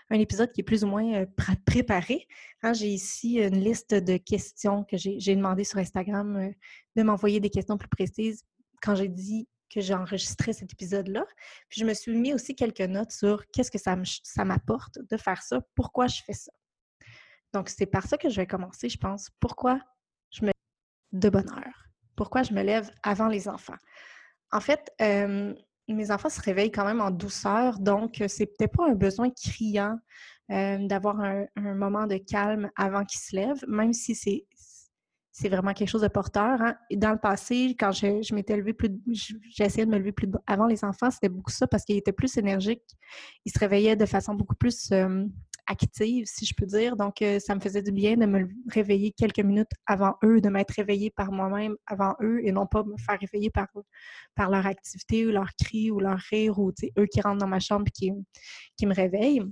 un, 0.10 0.19
épisode 0.19 0.51
qui 0.51 0.62
est 0.62 0.63
plus 0.63 0.84
ou 0.84 0.88
moins 0.88 1.25
préparé. 1.66 2.28
Hein. 2.62 2.74
j'ai 2.74 2.89
ici 2.89 3.36
une 3.39 3.60
liste 3.60 3.94
de 3.94 4.18
questions 4.18 4.84
que 4.84 4.98
j'ai 4.98 5.36
demandé 5.36 5.63
sur 5.63 5.80
Instagram 5.80 6.51
de 6.95 7.04
m'envoyer 7.04 7.40
des 7.40 7.50
questions 7.50 7.78
plus 7.78 7.90
précises 7.90 8.44
quand 8.81 8.95
j'ai 8.95 9.07
dit 9.07 9.48
que 9.74 9.81
j'ai 9.81 9.94
enregistré 9.94 10.54
cet 10.54 10.72
épisode-là. 10.72 11.25
Puis 11.69 11.81
je 11.81 11.86
me 11.86 11.94
suis 11.94 12.16
mis 12.16 12.33
aussi 12.33 12.56
quelques 12.56 12.81
notes 12.81 13.12
sur 13.12 13.45
qu'est-ce 13.51 13.72
que 13.72 13.78
ça 13.80 14.45
m'apporte 14.45 15.00
de 15.10 15.18
faire 15.18 15.42
ça, 15.42 15.60
pourquoi 15.75 16.07
je 16.07 16.22
fais 16.24 16.33
ça. 16.33 16.51
Donc, 17.54 17.69
c'est 17.69 17.86
par 17.86 18.06
ça 18.06 18.18
que 18.18 18.30
je 18.30 18.36
vais 18.36 18.48
commencer, 18.48 18.90
je 18.90 18.98
pense. 18.98 19.30
Pourquoi 19.40 19.80
de 21.19 21.30
bonne. 21.30 21.50
Pourquoi 22.16 22.44
je 22.44 22.54
me 22.54 22.64
lève 22.64 22.90
avant 23.04 23.28
les 23.28 23.48
enfants? 23.48 23.78
En 24.52 24.60
fait, 24.62 24.92
mes 25.88 26.12
enfants 26.12 26.30
se 26.30 26.42
réveillent 26.42 26.72
quand 26.72 26.86
même 26.86 27.02
en 27.02 27.12
douceur, 27.12 27.80
donc 27.80 28.24
c'est 28.28 28.48
peut-être 28.48 28.75
pas 28.75 28.88
un 28.90 28.96
besoin 28.96 29.30
criant 29.30 29.98
d'avoir 30.50 31.19
un, 31.19 31.46
moment 31.56 32.08
de 32.08 32.18
calme 32.18 32.69
avant 32.75 33.04
qu'ils 33.04 33.19
se 33.19 33.36
lèvent, 33.36 33.64
même 33.68 33.94
si 33.94 34.16
c'est 34.16 35.50
vraiment 35.50 35.74
quelque 35.74 35.90
chose 35.90 36.02
de 36.02 36.08
porteur. 36.08 36.62
Hein. 36.62 36.75
Dans 36.96 37.12
le 37.12 37.19
passé, 37.19 37.75
quand 37.78 37.92
je, 37.92 38.22
je 38.22 38.34
m'étais 38.34 38.56
levée 38.58 38.74
plus, 38.74 38.90
essayé 39.60 39.86
de 39.86 39.92
me 39.92 39.98
lever 39.98 40.12
plus 40.12 40.28
avant 40.48 40.66
les 40.66 40.84
enfants, 40.84 41.12
c'était 41.12 41.30
beaucoup 41.30 41.52
ça 41.52 41.68
parce 41.68 41.84
qu'ils 41.84 41.98
étaient 41.98 42.14
plus 42.14 42.38
énergiques. 42.38 42.98
Ils 43.46 43.52
se 43.52 43.60
réveillaient 43.60 43.96
de 43.96 44.06
façon 44.06 44.34
beaucoup 44.34 44.56
plus 44.56 44.92
active, 45.68 46.26
si 46.26 46.45
je 46.45 46.54
peux 46.56 46.66
dire. 46.66 46.95
Donc, 46.95 47.21
euh, 47.21 47.40
ça 47.40 47.56
me 47.56 47.59
faisait 47.59 47.81
du 47.81 47.92
bien 47.92 48.16
de 48.16 48.26
me 48.26 48.47
réveiller 48.69 49.12
quelques 49.12 49.40
minutes 49.40 49.71
avant 49.86 50.16
eux, 50.24 50.42
de 50.42 50.50
m'être 50.50 50.71
réveillée 50.71 51.12
par 51.12 51.31
moi-même 51.31 51.76
avant 51.86 52.16
eux 52.21 52.40
et 52.44 52.52
non 52.52 52.66
pas 52.66 52.83
me 52.83 52.97
faire 52.97 53.19
réveiller 53.19 53.50
par, 53.50 53.68
leur 54.50 54.66
activité 54.66 55.26
ou 55.26 55.31
leur 55.31 55.50
cri 55.62 55.92
ou 55.92 56.00
leur 56.00 56.18
rire 56.18 56.57
ou 56.59 56.71
eux 56.97 57.06
qui 57.06 57.21
rentrent 57.21 57.40
dans 57.40 57.47
ma 57.47 57.59
chambre 57.59 57.86
et 57.88 57.92
qui, 57.92 58.12
qui 58.78 58.86
me 58.86 58.94
réveillent. 58.94 59.44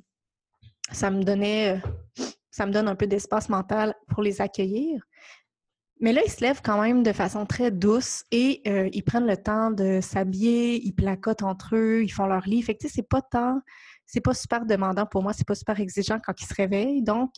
Ça 0.92 1.10
me 1.12 1.24
donnait, 1.24 1.82
ça 2.52 2.66
me 2.66 2.72
donne 2.72 2.88
un 2.88 2.96
peu 2.96 3.08
d'espace 3.08 3.50
mental 3.50 3.96
pour 4.08 4.24
les 4.24 4.42
accueillir. 4.42 5.02
Mais 6.02 6.12
là, 6.12 6.22
ils 6.26 6.32
se 6.32 6.42
lèvent 6.42 6.62
quand 6.62 6.82
même 6.82 7.04
de 7.04 7.14
façon 7.14 7.46
très 7.46 7.72
douce 7.72 8.26
et 8.32 8.62
euh, 8.68 8.90
ils 8.92 9.04
prennent 9.04 9.28
le 9.28 9.38
temps 9.38 9.72
de 9.72 10.02
s'habiller, 10.02 10.86
ils 10.86 10.94
placotent 10.94 11.44
entre 11.44 11.76
eux, 11.76 12.04
ils 12.04 12.12
font 12.12 12.26
leur 12.26 12.46
lit. 12.46 12.62
Fait 12.62 12.76
que, 12.76 12.88
c'est 12.90 13.08
pas 13.08 13.22
tant 13.22 13.62
c'est 14.06 14.22
pas 14.22 14.34
super 14.34 14.66
demandant 14.66 15.06
pour 15.06 15.24
moi, 15.24 15.34
c'est 15.34 15.48
pas 15.48 15.56
super 15.56 15.80
exigeant 15.80 16.20
quand 16.24 16.40
ils 16.40 16.46
se 16.46 16.54
réveillent. 16.54 17.02
Donc, 17.02 17.32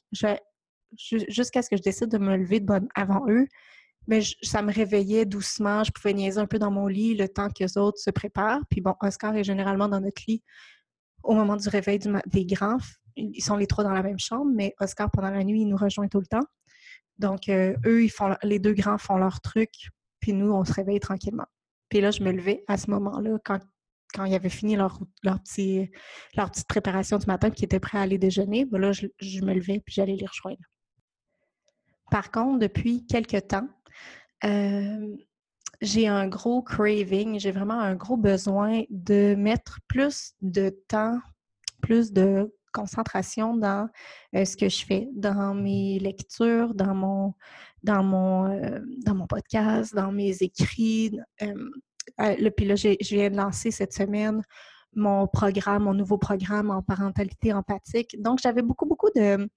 jusqu'à 0.92 1.62
ce 1.62 1.70
que 1.70 1.78
je 1.78 1.82
décide 1.82 2.10
de 2.10 2.18
me 2.18 2.36
lever 2.36 2.60
de 2.60 2.66
bonne 2.66 2.88
avant 2.96 3.26
eux, 3.30 3.48
mais 4.08 4.22
ça 4.42 4.62
me 4.62 4.72
réveillait 4.72 5.26
doucement. 5.26 5.84
Je 5.84 5.92
pouvais 5.92 6.14
niaiser 6.14 6.40
un 6.40 6.46
peu 6.46 6.60
dans 6.60 6.72
mon 6.72 6.88
lit 6.88 7.16
le 7.16 7.28
temps 7.28 7.50
que 7.50 7.64
les 7.64 7.78
autres 7.78 8.00
se 8.00 8.10
préparent. 8.10 8.62
Puis 8.70 8.82
bon, 8.82 8.96
Oscar 9.02 9.36
est 9.36 9.44
généralement 9.44 9.90
dans 9.90 10.00
notre 10.00 10.22
lit 10.28 10.44
au 11.24 11.34
moment 11.34 11.58
du 11.58 11.68
réveil 11.68 12.00
des 12.28 12.46
grands. 12.46 12.78
Ils 13.18 13.42
sont 13.42 13.58
les 13.58 13.68
trois 13.68 13.84
dans 13.84 13.92
la 13.92 14.04
même 14.04 14.20
chambre, 14.20 14.52
mais 14.54 14.76
Oscar, 14.80 15.12
pendant 15.12 15.32
la 15.32 15.44
nuit, 15.44 15.62
il 15.62 15.68
nous 15.68 15.78
rejoint 15.78 16.08
tout 16.08 16.20
le 16.20 16.28
temps. 16.28 16.46
Donc, 17.18 17.50
euh, 17.50 17.76
eux, 17.86 18.04
ils 18.04 18.12
font, 18.12 18.36
les 18.44 18.60
deux 18.60 18.74
grands 18.74 18.98
font 18.98 19.18
leur 19.18 19.42
truc, 19.42 19.72
puis 20.20 20.34
nous, 20.34 20.52
on 20.52 20.64
se 20.64 20.72
réveille 20.72 21.00
tranquillement. 21.00 21.48
Puis 21.90 22.00
là, 22.00 22.12
je 22.12 22.22
me 22.22 22.32
levais 22.32 22.64
à 22.68 22.78
ce 22.78 22.92
moment-là, 22.92 23.40
quand 24.14 24.26
ils 24.26 24.36
avaient 24.36 24.50
fini 24.50 24.76
leur, 24.76 25.00
petit, 25.44 25.90
leur 26.36 26.50
petite 26.52 26.68
préparation 26.68 27.18
du 27.18 27.26
matin, 27.26 27.50
qui 27.50 27.66
étaient 27.66 27.80
prêts 27.80 27.98
à 27.98 28.02
aller 28.02 28.18
déjeuner, 28.18 28.66
ben 28.66 28.80
là, 28.80 28.92
je, 28.92 29.08
me 29.42 29.54
levais 29.54 29.80
puis 29.80 29.94
j'allais 29.96 30.16
les 30.16 30.26
rejoindre. 30.26 30.62
Par 32.10 32.32
contre, 32.32 32.60
depuis 32.60 33.06
quelques 33.06 33.48
temps, 33.48 33.68
euh, 34.44 35.16
j'ai 35.82 36.08
un 36.08 36.28
gros 36.28 36.62
craving, 36.62 37.40
j'ai 37.40 37.52
vraiment 37.52 37.80
un 37.80 37.96
gros 37.96 38.18
besoin 38.18 38.84
de 38.90 39.36
mettre 39.36 39.80
plus 39.88 40.34
de 40.42 40.70
temps, 40.88 41.20
plus 41.82 42.12
de 42.14 42.52
concentration 42.74 43.58
dans 43.58 43.90
euh, 44.36 44.46
ce 44.46 44.56
que 44.56 44.70
je 44.70 44.86
fais, 44.86 45.08
dans 45.14 45.54
mes 45.54 46.00
lectures, 46.00 46.74
dans 46.74 46.96
mon, 46.96 47.34
dans 47.84 48.04
mon, 48.04 48.50
euh, 48.52 48.80
dans 49.06 49.16
mon 49.16 49.28
podcast, 49.28 49.94
dans 49.96 50.12
mes 50.12 50.38
écrits, 50.42 51.20
puis 52.18 52.66
là, 52.66 52.76
je 52.76 53.16
viens 53.16 53.30
de 53.30 53.38
lancer 53.38 53.72
cette 53.72 53.94
semaine 53.94 54.42
mon 54.96 55.28
programme, 55.28 55.84
mon 55.84 55.94
nouveau 55.94 56.18
programme 56.18 56.72
en 56.72 56.82
parentalité 56.82 57.54
empathique. 57.54 58.16
Donc, 58.22 58.40
j'avais 58.42 58.64
beaucoup, 58.64 58.88
beaucoup 58.88 59.10
de, 59.16 59.50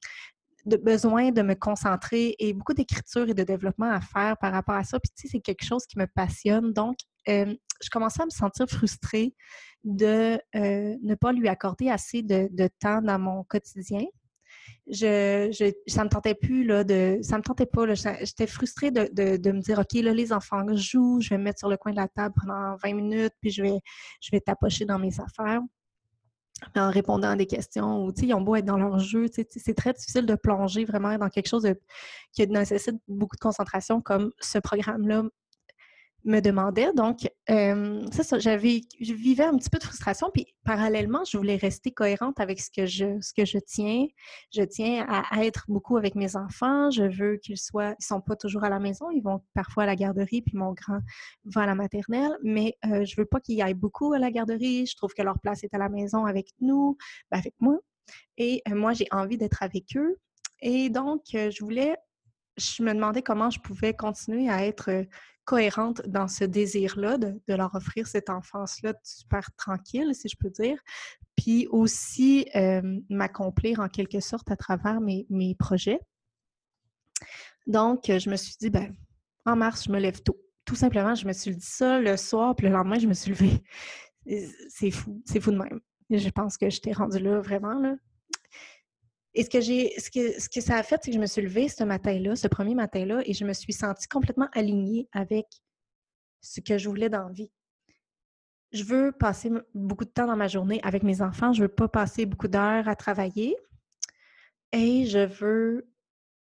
de 0.66 0.76
besoin 0.76 1.30
de 1.30 1.42
me 1.42 1.54
concentrer 1.54 2.36
et 2.38 2.52
beaucoup 2.52 2.74
d'écriture 2.74 3.28
et 3.28 3.34
de 3.34 3.42
développement 3.42 3.90
à 3.90 4.00
faire 4.00 4.36
par 4.38 4.52
rapport 4.52 4.74
à 4.74 4.84
ça. 4.84 5.00
Puis, 5.00 5.10
tu 5.16 5.22
sais, 5.22 5.28
c'est 5.32 5.40
quelque 5.40 5.64
chose 5.64 5.86
qui 5.86 5.98
me 5.98 6.06
passionne. 6.06 6.72
Donc, 6.72 6.96
euh, 7.28 7.54
je 7.82 7.90
commençais 7.90 8.22
à 8.22 8.26
me 8.26 8.30
sentir 8.30 8.68
frustrée 8.68 9.34
de 9.82 10.38
euh, 10.54 10.96
ne 11.02 11.14
pas 11.14 11.32
lui 11.32 11.48
accorder 11.48 11.88
assez 11.88 12.22
de 12.22 12.68
temps 12.78 13.00
dans 13.00 13.18
mon 13.18 13.44
quotidien 13.44 14.04
je, 14.86 15.48
je, 15.52 15.72
ça 15.90 16.04
me 16.04 16.08
tentait 16.08 16.34
plus 16.34 16.64
là 16.64 16.84
de 16.84 17.18
me 17.18 17.42
tentait 17.42 17.66
pas 17.66 17.84
j'étais 17.94 18.46
frustrée 18.46 18.90
de, 18.90 19.02
me 19.52 19.60
dire 19.60 19.78
ok 19.78 20.02
là 20.02 20.12
les 20.12 20.32
enfants 20.32 20.64
jouent 20.74 21.20
je 21.20 21.30
vais 21.30 21.38
me 21.38 21.44
mettre 21.44 21.58
sur 21.58 21.68
le 21.68 21.76
coin 21.76 21.92
de 21.92 21.96
la 21.96 22.08
table 22.08 22.34
pendant 22.40 22.76
20 22.76 22.94
minutes 22.94 23.34
puis 23.40 23.50
je 23.50 23.62
vais 23.62 23.80
je 24.20 24.30
vais 24.32 24.40
tapocher 24.40 24.84
dans 24.84 24.98
mes 24.98 25.20
affaires. 25.20 25.60
En 26.76 26.90
répondant 26.90 27.30
à 27.30 27.36
des 27.36 27.46
questions 27.46 28.04
ou 28.04 28.12
ils 28.20 28.34
ont 28.34 28.42
beau 28.42 28.54
être 28.54 28.66
dans 28.66 28.76
leur 28.76 28.98
jeu 28.98 29.26
c'est 29.32 29.74
très 29.74 29.94
difficile 29.94 30.26
de 30.26 30.34
plonger 30.34 30.84
vraiment 30.84 31.16
dans 31.16 31.30
quelque 31.30 31.48
chose 31.48 31.66
qui 32.32 32.46
nécessite 32.48 32.96
beaucoup 33.08 33.36
de 33.36 33.40
concentration 33.40 34.02
comme 34.02 34.30
ce 34.40 34.58
programme 34.58 35.08
là 35.08 35.22
me 36.24 36.40
demandait. 36.40 36.92
Donc, 36.94 37.28
euh, 37.50 38.04
ça, 38.10 38.38
j'avais, 38.38 38.82
je 39.00 39.12
vivais 39.12 39.44
un 39.44 39.56
petit 39.56 39.70
peu 39.70 39.78
de 39.78 39.84
frustration, 39.84 40.30
puis 40.32 40.46
parallèlement, 40.64 41.24
je 41.24 41.36
voulais 41.36 41.56
rester 41.56 41.90
cohérente 41.90 42.40
avec 42.40 42.60
ce 42.60 42.70
que 42.70 42.86
je, 42.86 43.20
ce 43.20 43.32
que 43.32 43.44
je 43.44 43.58
tiens. 43.58 44.06
Je 44.54 44.62
tiens 44.62 45.06
à 45.08 45.44
être 45.44 45.64
beaucoup 45.68 45.96
avec 45.96 46.14
mes 46.14 46.36
enfants. 46.36 46.90
Je 46.90 47.04
veux 47.04 47.36
qu'ils 47.36 47.58
soient, 47.58 47.94
ils 47.98 48.04
sont 48.04 48.20
pas 48.20 48.36
toujours 48.36 48.64
à 48.64 48.68
la 48.68 48.78
maison, 48.78 49.10
ils 49.10 49.22
vont 49.22 49.42
parfois 49.54 49.84
à 49.84 49.86
la 49.86 49.96
garderie, 49.96 50.42
puis 50.42 50.56
mon 50.56 50.72
grand 50.72 51.00
va 51.44 51.62
à 51.62 51.66
la 51.66 51.74
maternelle, 51.74 52.36
mais 52.42 52.76
euh, 52.86 53.04
je 53.04 53.16
veux 53.16 53.26
pas 53.26 53.40
qu'ils 53.40 53.60
aillent 53.62 53.74
beaucoup 53.74 54.12
à 54.12 54.18
la 54.18 54.30
garderie. 54.30 54.86
Je 54.86 54.96
trouve 54.96 55.14
que 55.14 55.22
leur 55.22 55.38
place 55.38 55.64
est 55.64 55.74
à 55.74 55.78
la 55.78 55.88
maison 55.88 56.26
avec 56.26 56.48
nous, 56.60 56.96
ben, 57.30 57.38
avec 57.38 57.54
moi. 57.60 57.78
Et 58.36 58.62
euh, 58.68 58.74
moi, 58.74 58.92
j'ai 58.92 59.06
envie 59.10 59.38
d'être 59.38 59.62
avec 59.62 59.96
eux. 59.96 60.16
Et 60.60 60.90
donc, 60.90 61.22
euh, 61.34 61.50
je 61.50 61.64
voulais 61.64 61.96
je 62.56 62.82
me 62.82 62.92
demandais 62.92 63.22
comment 63.22 63.50
je 63.50 63.58
pouvais 63.58 63.94
continuer 63.94 64.50
à 64.50 64.66
être 64.66 65.06
cohérente 65.50 66.02
dans 66.06 66.28
ce 66.28 66.44
désir-là 66.44 67.18
de, 67.18 67.40
leur 67.48 67.74
offrir 67.74 68.06
cette 68.06 68.30
enfance-là 68.30 68.94
super 69.02 69.50
tranquille, 69.56 70.14
si 70.14 70.28
je 70.28 70.36
peux 70.36 70.48
dire, 70.48 70.78
puis 71.36 71.66
aussi 71.70 72.46
m'accomplir 73.08 73.80
en 73.80 73.88
quelque 73.88 74.20
sorte 74.20 74.48
à 74.52 74.56
travers 74.56 75.00
mes, 75.00 75.56
projets. 75.58 75.98
Donc, 77.66 78.04
je 78.06 78.30
me 78.30 78.36
suis 78.36 78.54
dit, 78.60 78.70
ben, 78.70 78.94
en 79.44 79.56
mars, 79.56 79.86
je 79.86 79.90
me 79.90 79.98
lève 79.98 80.22
tôt. 80.22 80.40
Tout 80.64 80.76
simplement, 80.76 81.16
je 81.16 81.26
me 81.26 81.32
suis 81.32 81.56
dit 81.56 81.66
ça 81.66 81.98
le 81.98 82.16
soir, 82.16 82.54
puis 82.54 82.68
le 82.68 82.72
lendemain, 82.72 83.00
je 83.00 83.08
me 83.08 83.14
suis 83.14 83.32
levée. 83.32 83.64
C'est 84.68 84.92
fou, 84.92 85.20
c'est 85.26 85.40
fou 85.40 85.50
de 85.50 85.56
même. 85.56 85.80
Je 86.10 86.28
pense 86.28 86.58
que 86.58 86.70
je 86.70 86.80
t'ai 86.80 86.92
rendue 86.92 87.18
là 87.18 87.40
vraiment, 87.40 87.74
là. 87.74 87.96
Et 89.34 89.44
ce 89.44 89.50
que 89.50 89.60
j'ai, 89.60 89.98
ce 89.98 90.10
que, 90.10 90.40
ce 90.40 90.48
que 90.48 90.60
ça 90.60 90.76
a 90.76 90.82
fait, 90.82 91.00
c'est 91.02 91.10
que 91.10 91.16
je 91.16 91.20
me 91.20 91.26
suis 91.26 91.42
levée 91.42 91.68
ce 91.68 91.84
matin-là, 91.84 92.36
ce 92.36 92.48
premier 92.48 92.74
matin-là, 92.74 93.22
et 93.24 93.32
je 93.32 93.44
me 93.44 93.52
suis 93.52 93.72
sentie 93.72 94.08
complètement 94.08 94.48
alignée 94.52 95.08
avec 95.12 95.46
ce 96.40 96.60
que 96.60 96.78
je 96.78 96.88
voulais 96.88 97.08
dans 97.08 97.28
la 97.28 97.32
vie. 97.32 97.50
Je 98.72 98.84
veux 98.84 99.12
passer 99.12 99.50
beaucoup 99.74 100.04
de 100.04 100.10
temps 100.10 100.26
dans 100.26 100.36
ma 100.36 100.48
journée 100.48 100.80
avec 100.82 101.02
mes 101.02 101.22
enfants. 101.22 101.52
Je 101.52 101.62
veux 101.62 101.68
pas 101.68 101.88
passer 101.88 102.26
beaucoup 102.26 102.48
d'heures 102.48 102.88
à 102.88 102.96
travailler. 102.96 103.56
Et 104.72 105.06
je 105.06 105.26
veux, 105.26 105.88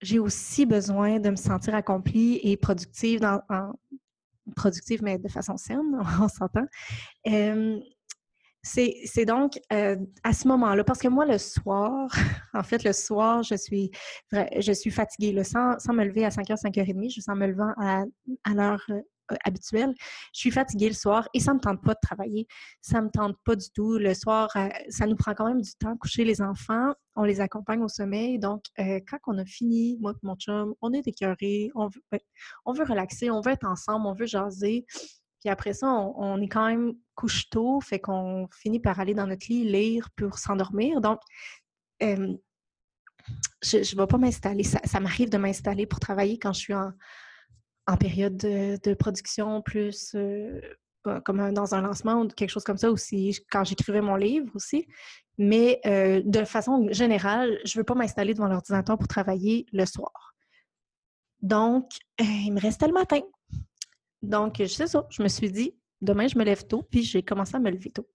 j'ai 0.00 0.18
aussi 0.18 0.66
besoin 0.66 1.20
de 1.20 1.30
me 1.30 1.36
sentir 1.36 1.74
accomplie 1.74 2.40
et 2.42 2.56
productive 2.56 3.20
productive, 4.56 5.02
mais 5.02 5.18
de 5.18 5.28
façon 5.28 5.56
saine, 5.56 5.98
on 6.20 6.28
s'entend. 6.28 6.66
C'est 8.68 9.24
donc 9.24 9.58
euh, 9.72 9.96
à 10.22 10.32
ce 10.32 10.46
moment-là, 10.48 10.84
parce 10.84 10.98
que 10.98 11.08
moi, 11.08 11.24
le 11.24 11.38
soir, 11.38 12.10
en 12.54 12.62
fait, 12.62 12.84
le 12.84 12.92
soir, 12.92 13.42
je 13.42 13.54
suis, 13.54 13.90
je 14.32 14.72
suis 14.72 14.90
fatiguée. 14.90 15.42
Sans, 15.44 15.78
sans, 15.78 15.94
me 15.94 16.04
lever 16.04 16.24
à 16.24 16.28
5h, 16.28 16.60
5h30, 16.60 17.14
je 17.14 17.20
sens 17.20 17.36
me 17.36 17.46
levant 17.46 17.72
à, 17.80 18.02
à 18.44 18.54
l'heure 18.54 18.84
euh, 18.90 19.00
habituelle. 19.44 19.94
Je 20.34 20.40
suis 20.40 20.50
fatiguée 20.50 20.88
le 20.88 20.94
soir 20.94 21.28
et 21.34 21.40
ça 21.40 21.52
ne 21.52 21.56
me 21.56 21.60
tente 21.60 21.82
pas 21.82 21.94
de 21.94 21.98
travailler. 22.02 22.46
Ça 22.82 23.00
ne 23.00 23.06
me 23.06 23.10
tente 23.10 23.36
pas 23.44 23.56
du 23.56 23.66
tout. 23.74 23.98
Le 23.98 24.14
soir, 24.14 24.48
euh, 24.56 24.68
ça 24.90 25.06
nous 25.06 25.16
prend 25.16 25.34
quand 25.34 25.46
même 25.46 25.62
du 25.62 25.72
temps 25.80 25.96
coucher 25.96 26.24
les 26.24 26.42
enfants. 26.42 26.92
On 27.16 27.24
les 27.24 27.40
accompagne 27.40 27.82
au 27.82 27.88
sommeil. 27.88 28.38
Donc, 28.38 28.62
quand 28.76 29.18
on 29.26 29.38
a 29.38 29.44
fini, 29.44 29.98
moi 30.00 30.12
et 30.12 30.26
mon 30.26 30.36
chum, 30.36 30.74
on 30.82 30.92
est 30.92 31.06
écœurés, 31.06 31.70
on 31.74 31.88
veut, 31.88 32.20
on 32.64 32.72
veut 32.72 32.84
relaxer, 32.84 33.30
on 33.30 33.40
veut 33.40 33.52
être 33.52 33.66
ensemble, 33.66 34.06
on 34.06 34.14
veut 34.14 34.26
jaser. 34.26 34.86
Puis 35.40 35.48
après 35.48 35.72
ça, 35.72 35.88
on, 35.88 36.40
est 36.40 36.48
quand 36.48 36.66
même 36.66 36.94
couche 37.14 37.48
tôt, 37.50 37.80
fait 37.80 38.00
qu'on 38.00 38.48
finit 38.52 38.80
par 38.80 38.98
aller 38.98 39.14
dans 39.14 39.26
notre 39.26 39.46
lit, 39.48 39.64
lire 39.64 40.08
pour 40.16 40.38
s'endormir. 40.38 41.00
Donc, 41.00 41.20
je 42.00 43.76
ne 43.76 43.96
vais 44.00 44.06
pas 44.06 44.18
m'installer. 44.18 44.64
Ça, 44.64 45.00
m'arrive 45.00 45.30
de 45.30 45.38
m'installer 45.38 45.86
pour 45.86 46.00
travailler 46.00 46.38
quand 46.38 46.52
je 46.52 46.60
suis 46.60 46.74
en, 46.74 46.92
période 47.98 48.36
de, 48.36 48.94
production, 48.94 49.62
plus 49.62 50.14
euh, 50.14 50.60
comme 51.24 51.52
dans 51.52 51.74
un 51.74 51.82
lancement 51.82 52.22
ou 52.22 52.28
quelque 52.28 52.50
chose 52.50 52.64
comme 52.64 52.76
ça, 52.76 52.90
aussi 52.90 53.38
quand 53.50 53.64
j'écrivais 53.64 54.00
mon 54.00 54.16
livre 54.16 54.50
aussi. 54.54 54.86
Mais 55.38 55.80
euh, 55.86 56.20
de 56.24 56.44
façon 56.44 56.88
générale, 56.90 57.58
je 57.64 57.76
ne 57.76 57.80
veux 57.80 57.84
pas 57.84 57.94
m'installer 57.94 58.34
devant 58.34 58.48
l'ordinateur 58.48 58.98
pour 58.98 59.06
travailler 59.06 59.66
le 59.72 59.86
soir. 59.86 60.34
Donc, 61.40 61.92
euh, 62.20 62.24
il 62.24 62.52
me 62.52 62.60
restait 62.60 62.88
le 62.88 62.92
matin. 62.92 63.20
Donc, 64.22 64.56
c'est 64.58 64.86
ça. 64.86 65.06
Je 65.10 65.22
me 65.22 65.28
suis 65.28 65.50
dit, 65.50 65.74
demain, 66.00 66.26
je 66.26 66.38
me 66.38 66.44
lève 66.44 66.66
tôt, 66.66 66.82
puis 66.82 67.02
j'ai 67.02 67.22
commencé 67.22 67.56
à 67.56 67.60
me 67.60 67.70
lever 67.70 67.90
tôt. 67.90 68.08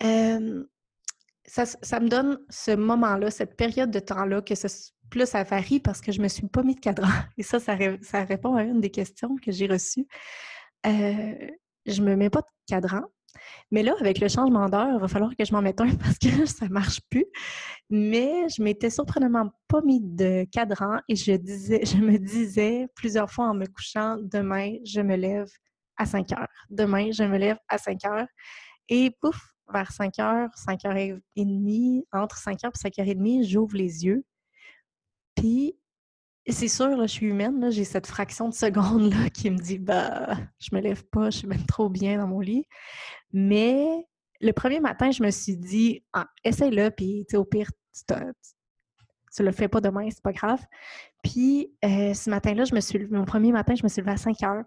ça, 0.00 2.00
me 2.00 2.08
donne 2.08 2.38
ce 2.48 2.72
moment-là, 2.72 3.30
cette 3.30 3.56
période 3.56 3.90
de 3.90 4.00
temps-là, 4.00 4.42
que 4.42 4.54
plus 5.10 5.26
ça 5.26 5.44
varie 5.44 5.78
parce 5.78 6.00
que 6.00 6.10
je 6.10 6.18
ne 6.18 6.24
me 6.24 6.28
suis 6.28 6.48
pas 6.48 6.62
mis 6.62 6.74
de 6.74 6.80
cadran. 6.80 7.08
Et 7.38 7.42
ça, 7.42 7.60
ça, 7.60 8.24
répond 8.24 8.54
à 8.54 8.62
une 8.62 8.80
des 8.80 8.90
questions 8.90 9.36
que 9.36 9.52
j'ai 9.52 9.66
reçues. 9.66 10.06
Je 10.84 12.00
ne 12.00 12.06
me 12.06 12.16
mets 12.16 12.30
pas 12.30 12.40
de 12.40 12.46
cadran. 12.66 13.02
Mais 13.70 13.82
là, 13.82 13.94
avec 14.00 14.20
le 14.20 14.28
changement 14.28 14.68
d'heure, 14.68 14.88
il 14.94 15.00
va 15.00 15.08
falloir 15.08 15.34
que 15.36 15.44
je 15.44 15.52
m'en 15.52 15.62
mette 15.62 15.80
un 15.80 15.94
parce 15.96 16.18
que 16.18 16.28
ça 16.46 16.66
ne 16.66 16.72
marche 16.72 17.00
plus. 17.10 17.26
Mais 17.90 18.48
je 18.48 18.62
m'étais 18.62 18.90
surprenamment 18.90 19.50
pas 19.68 19.80
mis 19.82 20.00
de 20.00 20.44
cadran 20.50 20.98
et 21.08 21.16
je 21.16 21.32
disais, 21.32 21.84
je 21.84 21.96
me 21.96 22.18
disais 22.18 22.88
plusieurs 22.94 23.30
fois 23.30 23.48
en 23.48 23.54
me 23.54 23.66
couchant, 23.66 24.16
demain, 24.20 24.76
je 24.84 25.00
me 25.00 25.16
lève 25.16 25.48
à 25.96 26.06
5 26.06 26.32
heures. 26.32 26.48
Demain, 26.70 27.10
je 27.12 27.22
me 27.24 27.38
lève 27.38 27.58
à 27.68 27.78
5 27.78 28.04
heures. 28.06 28.28
Et 28.88 29.10
pouf, 29.20 29.40
vers 29.72 29.92
5 29.92 30.18
heures, 30.18 30.50
5 30.56 30.84
heures 30.86 30.96
et 30.96 31.14
demie, 31.36 32.04
entre 32.12 32.36
5 32.36 32.64
heures 32.64 32.72
et 32.74 32.78
5 32.78 32.98
heures 32.98 33.08
et 33.08 33.14
demie, 33.14 33.48
j'ouvre 33.48 33.76
les 33.76 34.04
yeux. 34.04 34.24
Puis 35.34 35.76
c'est 36.48 36.68
sûr, 36.68 37.00
je 37.02 37.06
suis 37.06 37.26
humaine, 37.26 37.70
j'ai 37.70 37.84
cette 37.84 38.06
fraction 38.06 38.48
de 38.48 38.54
seconde 38.54 39.12
là, 39.12 39.30
qui 39.30 39.50
me 39.50 39.58
dit 39.58 39.78
bah 39.78 40.36
je 40.58 40.74
me 40.74 40.80
lève 40.80 41.04
pas, 41.04 41.30
je 41.30 41.38
suis 41.38 41.48
même 41.48 41.64
trop 41.66 41.88
bien 41.88 42.18
dans 42.18 42.26
mon 42.26 42.40
lit. 42.40 42.66
Mais 43.32 44.06
le 44.40 44.52
premier 44.52 44.80
matin, 44.80 45.10
je 45.10 45.22
me 45.22 45.30
suis 45.30 45.56
dit 45.56 46.04
ah, 46.12 46.26
essaye-le, 46.44 46.90
puis 46.90 47.24
au 47.34 47.44
pire, 47.44 47.70
tu, 47.94 48.14
ne 48.14 49.44
le 49.46 49.52
fais 49.52 49.68
pas 49.68 49.80
demain, 49.80 50.08
c'est 50.10 50.22
pas 50.22 50.32
grave. 50.32 50.60
Puis 51.22 51.72
euh, 51.84 52.12
ce 52.14 52.28
matin-là, 52.30 52.64
je 52.64 52.74
me 52.74 52.80
suis 52.80 53.06
mon 53.06 53.24
premier 53.24 53.52
matin, 53.52 53.74
je 53.74 53.82
me 53.84 53.88
suis 53.88 54.00
levée 54.00 54.12
à 54.12 54.16
5 54.16 54.42
heures 54.42 54.64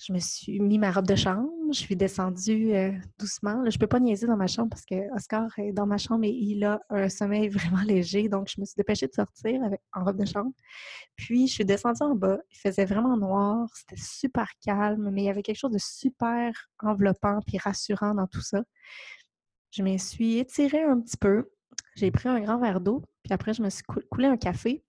je 0.00 0.12
me 0.12 0.18
suis 0.18 0.58
mis 0.58 0.78
ma 0.78 0.90
robe 0.90 1.06
de 1.06 1.14
chambre, 1.14 1.48
je 1.70 1.78
suis 1.78 1.94
descendue 1.94 2.74
euh, 2.74 2.92
doucement. 3.18 3.62
Je 3.70 3.78
peux 3.78 3.86
pas 3.86 4.00
niaiser 4.00 4.26
dans 4.26 4.36
ma 4.36 4.48
chambre 4.48 4.70
parce 4.70 4.84
que 4.84 5.14
Oscar 5.14 5.48
est 5.58 5.72
dans 5.72 5.86
ma 5.86 5.98
chambre 5.98 6.24
et 6.24 6.30
il 6.30 6.64
a 6.64 6.80
un 6.90 7.08
sommeil 7.08 7.48
vraiment 7.50 7.82
léger. 7.82 8.28
Donc, 8.28 8.48
je 8.48 8.60
me 8.60 8.66
suis 8.66 8.74
dépêchée 8.76 9.06
de 9.06 9.12
sortir 9.12 9.60
en 9.92 10.04
robe 10.04 10.18
de 10.18 10.24
chambre. 10.24 10.50
Puis, 11.16 11.46
je 11.46 11.54
suis 11.54 11.64
descendue 11.64 12.02
en 12.02 12.16
bas. 12.16 12.38
Il 12.50 12.58
faisait 12.58 12.84
vraiment 12.84 13.16
noir. 13.16 13.68
C'était 13.74 14.00
super 14.00 14.48
calme, 14.64 15.10
mais 15.12 15.22
il 15.22 15.26
y 15.26 15.30
avait 15.30 15.42
quelque 15.42 15.58
chose 15.58 15.72
de 15.72 15.78
super 15.78 16.52
enveloppant 16.80 17.40
puis 17.46 17.58
rassurant 17.58 18.14
dans 18.14 18.26
tout 18.26 18.42
ça. 18.42 18.62
Je 19.70 19.82
me 19.82 19.96
suis 19.96 20.38
étirée 20.38 20.82
un 20.82 21.00
petit 21.00 21.16
peu. 21.16 21.50
J'ai 21.94 22.10
pris 22.10 22.28
un 22.28 22.40
grand 22.40 22.58
verre 22.58 22.80
d'eau. 22.80 23.02
Puis 23.22 23.32
après, 23.32 23.54
je 23.54 23.62
me 23.62 23.70
suis 23.70 23.84
coulé 24.10 24.26
un 24.26 24.36
café. 24.36 24.84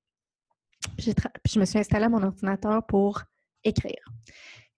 puis 0.98 1.14
je 1.54 1.60
me 1.60 1.66
suis 1.66 1.78
installée 1.78 2.06
à 2.06 2.10
mon 2.10 2.24
ordinateur 2.24 2.84
pour 2.88 3.22
écrire. 3.64 4.04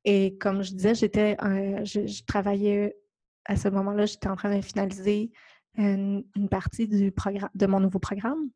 Et 0.10 0.38
comme 0.38 0.64
je 0.64 0.72
disais, 0.72 0.96
j'étais, 0.96 1.36
je, 1.84 2.24
travaillais 2.24 2.96
à 3.44 3.58
ce 3.58 3.68
moment-là, 3.68 4.06
j'étais 4.06 4.30
en 4.30 4.38
train 4.38 4.56
de 4.56 4.62
finaliser 4.62 5.32
une, 5.76 6.24
partie 6.50 6.88
du 6.88 7.12
programme, 7.12 7.50
de 7.54 7.66
mon 7.66 7.82
nouveau 7.82 8.00
programme. 8.00 8.50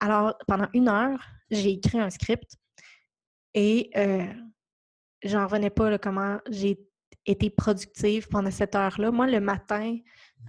Alors, 0.00 0.36
pendant 0.48 0.66
une 0.74 0.88
heure, 0.88 1.24
j'ai 1.52 1.70
écrit 1.70 2.00
un 2.00 2.10
script 2.10 2.56
et 3.54 3.90
euh, 3.96 4.26
j'en 5.22 5.46
revenais 5.46 5.70
pas 5.70 5.98
comment 5.98 6.40
j'ai 6.50 6.80
été 7.26 7.48
productive 7.48 8.26
pendant 8.26 8.50
cette 8.50 8.74
heure-là. 8.74 9.12
Moi, 9.12 9.28
le 9.28 9.38
matin, 9.38 9.96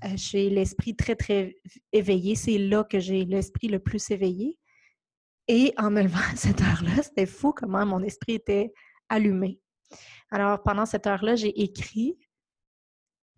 euh, 0.04 0.08
j'ai 0.16 0.50
l'esprit 0.50 0.96
très, 0.96 1.16
très 1.16 1.58
éveillé. 1.94 2.34
C'est 2.34 2.58
là 2.58 2.84
que 2.84 3.00
j'ai 3.00 3.24
l'esprit 3.24 3.68
le 3.68 3.78
plus 3.78 4.10
éveillé. 4.10 4.58
Et 5.48 5.76
en 5.78 5.92
me 5.92 6.02
levant 6.02 6.18
à 6.34 6.36
cette 6.36 6.60
heure-là, 6.60 7.04
c'était 7.04 7.28
fou 7.28 7.54
comment 7.54 7.86
mon 7.86 8.02
esprit 8.02 8.34
était 8.34 8.74
allumé. 9.10 9.60
Alors, 10.32 10.62
pendant 10.64 10.86
cette 10.86 11.08
heure-là, 11.08 11.36
j'ai 11.36 11.62
écrit 11.62 12.18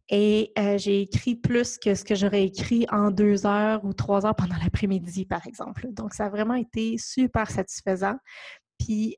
et 0.09 0.51
euh, 0.59 0.77
j'ai 0.77 1.01
écrit 1.01 1.35
plus 1.35 1.77
que 1.77 1.95
ce 1.95 2.03
que 2.03 2.15
j'aurais 2.15 2.43
écrit 2.43 2.85
en 2.91 3.11
deux 3.11 3.45
heures 3.45 3.85
ou 3.85 3.93
trois 3.93 4.25
heures 4.25 4.35
pendant 4.35 4.57
l'après-midi, 4.57 5.25
par 5.25 5.47
exemple. 5.47 5.87
Donc, 5.91 6.13
ça 6.13 6.25
a 6.25 6.29
vraiment 6.29 6.55
été 6.55 6.97
super 6.97 7.49
satisfaisant. 7.49 8.17
Puis, 8.77 9.17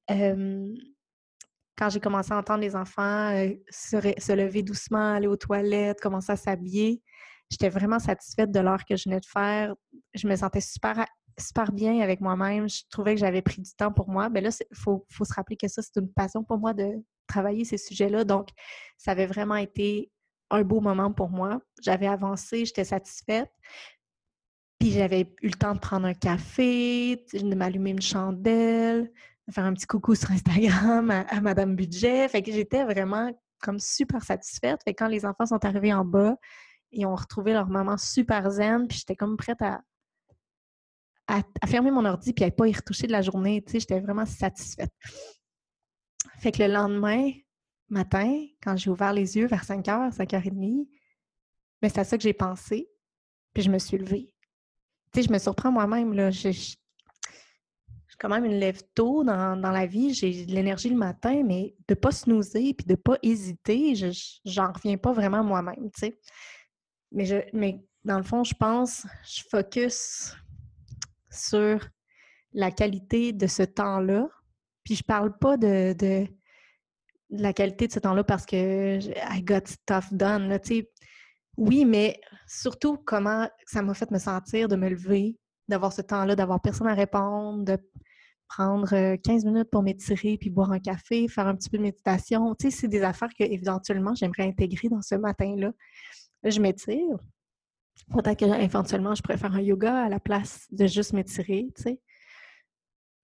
quand 1.77 1.89
j'ai 1.89 1.99
commencé 1.99 2.31
à 2.31 2.37
entendre 2.37 2.61
les 2.61 2.75
enfants 2.75 3.31
euh, 3.31 3.49
se, 3.69 4.33
lever 4.33 4.63
doucement, 4.63 5.15
aller 5.15 5.27
aux 5.27 5.37
toilettes, 5.37 5.99
commencer 5.99 6.31
à 6.31 6.35
s'habiller, 6.35 7.01
j'étais 7.49 7.69
vraiment 7.69 7.99
satisfaite 7.99 8.51
de 8.51 8.59
l'heure 8.59 8.85
que 8.85 8.95
je 8.95 9.05
venais 9.05 9.19
de 9.19 9.25
faire. 9.25 9.73
Je 10.13 10.27
me 10.27 10.35
sentais 10.35 10.61
super, 10.61 11.05
super 11.39 11.71
bien 11.71 11.99
avec 12.01 12.21
moi-même. 12.21 12.69
Je 12.69 12.81
trouvais 12.89 13.15
que 13.15 13.19
j'avais 13.19 13.41
pris 13.41 13.61
du 13.61 13.71
temps 13.73 13.91
pour 13.91 14.09
moi. 14.09 14.29
Mais 14.29 14.41
ben 14.41 14.49
là, 14.49 14.57
il 14.69 14.77
faut, 14.77 15.05
faut, 15.09 15.25
se 15.25 15.33
rappeler 15.33 15.57
que 15.57 15.67
ça, 15.67 15.81
c'est 15.81 15.99
une 15.99 16.11
passion 16.11 16.43
pour 16.43 16.57
moi 16.57 16.73
de 16.73 17.03
travailler 17.27 17.65
ces 17.65 17.77
sujets-là. 17.77 18.23
Donc, 18.23 18.49
ça 18.97 19.11
avait 19.11 19.25
vraiment 19.25 19.55
été 19.55 20.11
un 20.49 20.63
beau 20.63 20.81
moment 20.81 21.11
pour 21.11 21.29
moi. 21.29 21.61
J'avais 21.81 22.07
avancé, 22.07 22.65
j'étais 22.65 22.83
satisfaite. 22.83 23.51
Puis 24.79 24.91
j'avais 24.91 25.21
eu 25.41 25.47
le 25.47 25.53
temps 25.53 25.73
de 25.73 25.79
prendre 25.79 26.05
un 26.05 26.13
café, 26.13 27.25
de 27.33 27.55
m'allumer 27.55 27.91
une 27.91 28.01
chandelle, 28.01 29.11
de 29.47 29.53
faire 29.53 29.65
un 29.65 29.73
petit 29.73 29.87
coucou 29.87 30.15
sur 30.15 30.31
Instagram 30.31 31.09
à, 31.09 31.41
Madame 31.41 31.75
Budget. 31.75 32.27
Fait 32.27 32.41
que 32.41 32.51
j'étais 32.51 32.83
vraiment 32.83 33.31
comme 33.61 33.79
super 33.79 34.23
satisfaite. 34.23 34.81
Fait 34.83 34.93
que 34.93 35.03
quand 35.03 35.09
les 35.09 35.25
enfants 35.25 35.45
sont 35.45 35.63
arrivés 35.63 35.93
en 35.93 36.03
bas, 36.03 36.35
ils 36.91 37.05
ont 37.05 37.15
retrouvé 37.15 37.53
leur 37.53 37.67
maman 37.67 37.97
super 37.97 38.51
zen, 38.51 38.87
puis 38.87 38.99
j'étais 38.99 39.15
comme 39.15 39.37
prête 39.37 39.61
à, 39.61 39.81
à, 41.33 41.67
fermer 41.67 41.91
mon 41.91 42.05
ordi 42.05 42.33
puis 42.33 42.45
à 42.45 42.51
pas 42.51 42.67
y 42.67 42.73
retoucher 42.73 43.07
de 43.07 43.11
la 43.11 43.21
journée. 43.21 43.63
Tu 43.63 43.73
sais, 43.73 43.79
j'étais 43.79 43.99
vraiment 43.99 44.25
satisfaite. 44.25 44.91
Fait 46.39 46.51
que 46.51 46.61
le 46.61 46.71
lendemain 46.71 47.31
matin, 47.89 48.45
quand 48.61 48.75
j'ai 48.77 48.89
ouvert 48.89 49.13
les 49.13 49.37
yeux 49.37 49.47
vers 49.47 49.63
5 49.63 49.85
h, 49.85 50.11
5 50.11 50.29
h 50.29 50.41
30, 50.41 50.87
mais 51.81 51.89
c'est 51.89 51.99
à 51.99 52.03
ça 52.03 52.17
que 52.17 52.23
j'ai 52.23 52.33
pensé, 52.33 52.89
puis 53.53 53.63
je 53.63 53.69
me 53.69 53.79
suis 53.79 53.97
levée. 53.97 54.33
Tu 55.11 55.21
sais, 55.21 55.27
je 55.27 55.33
me 55.33 55.37
surprends 55.37 55.71
moi-même, 55.71 56.13
là. 56.13 56.31
Je, 56.31 56.49
suis 56.49 56.77
quand 58.19 58.29
même 58.29 58.45
une 58.45 58.59
lève 58.59 58.81
tôt 58.95 59.23
dans, 59.23 59.55
la 59.55 59.85
vie, 59.85 60.13
j'ai 60.13 60.45
de 60.45 60.51
l'énergie 60.53 60.89
le 60.89 60.95
matin, 60.95 61.43
mais 61.43 61.75
de 61.87 61.93
ne 61.93 61.95
pas 61.95 62.11
snoozer 62.11 62.73
puis 62.73 62.85
de 62.85 62.93
ne 62.93 62.95
pas 62.95 63.17
hésiter, 63.21 63.95
je 63.95 64.07
j'en 64.45 64.71
reviens 64.71 64.97
pas 64.97 65.11
vraiment 65.11 65.43
moi-même, 65.43 65.91
tu 65.91 65.99
sais. 65.99 66.19
Mais, 67.11 67.25
je, 67.25 67.37
mais 67.53 67.85
dans 68.03 68.17
le 68.17 68.23
fond, 68.23 68.43
je 68.43 68.53
pense, 68.53 69.05
je 69.23 69.41
focus 69.49 70.35
sur 71.33 71.87
la 72.53 72.71
qualité 72.71 73.33
de 73.33 73.47
ce 73.47 73.63
temps-là. 73.63 74.27
Puis 74.83 74.95
je 74.95 75.03
parle 75.03 75.37
pas 75.37 75.57
de, 75.57 75.93
de, 75.93 76.27
la 77.29 77.53
qualité 77.53 77.87
de 77.87 77.91
ce 77.91 77.99
temps-là 77.99 78.23
parce 78.23 78.45
que 78.45 78.99
I 78.99 79.43
got 79.43 79.65
stuff 79.65 80.13
done. 80.13 80.47
Là, 80.49 80.59
oui, 81.57 81.85
mais 81.85 82.19
surtout 82.47 82.97
comment 82.97 83.47
ça 83.65 83.81
m'a 83.81 83.93
fait 83.93 84.09
me 84.11 84.19
sentir 84.19 84.67
de 84.67 84.75
me 84.75 84.89
lever, 84.89 85.37
d'avoir 85.67 85.93
ce 85.93 86.01
temps-là, 86.01 86.35
d'avoir 86.35 86.61
personne 86.61 86.87
à 86.87 86.93
répondre, 86.93 87.63
de 87.63 87.77
prendre 88.47 89.15
15 89.15 89.45
euh, 89.45 89.49
minutes 89.49 89.69
pour 89.71 89.83
m'étirer, 89.83 90.37
puis 90.37 90.49
boire 90.49 90.71
un 90.71 90.79
café, 90.79 91.27
faire 91.27 91.47
un 91.47 91.55
petit 91.55 91.69
peu 91.69 91.77
de 91.77 91.83
méditation. 91.83 92.55
C'est 92.59 92.87
des 92.87 93.01
affaires 93.01 93.33
que 93.37 93.43
éventuellement 93.43 94.13
j'aimerais 94.15 94.43
intégrer 94.43 94.89
dans 94.89 95.01
ce 95.01 95.15
matin-là. 95.15 95.71
Je 96.43 96.59
m'étire. 96.59 97.17
Peut-être 98.12 98.38
qu'éventuellement, 98.38 99.15
je 99.15 99.21
pourrais 99.21 99.38
faire 99.38 99.53
un 99.53 99.62
yoga 99.62 100.05
à 100.05 100.09
la 100.09 100.19
place 100.19 100.67
de 100.71 100.88
juste 100.88 101.13
m'étirer, 101.13 101.67
tu 101.75 101.83
sais. 101.83 102.01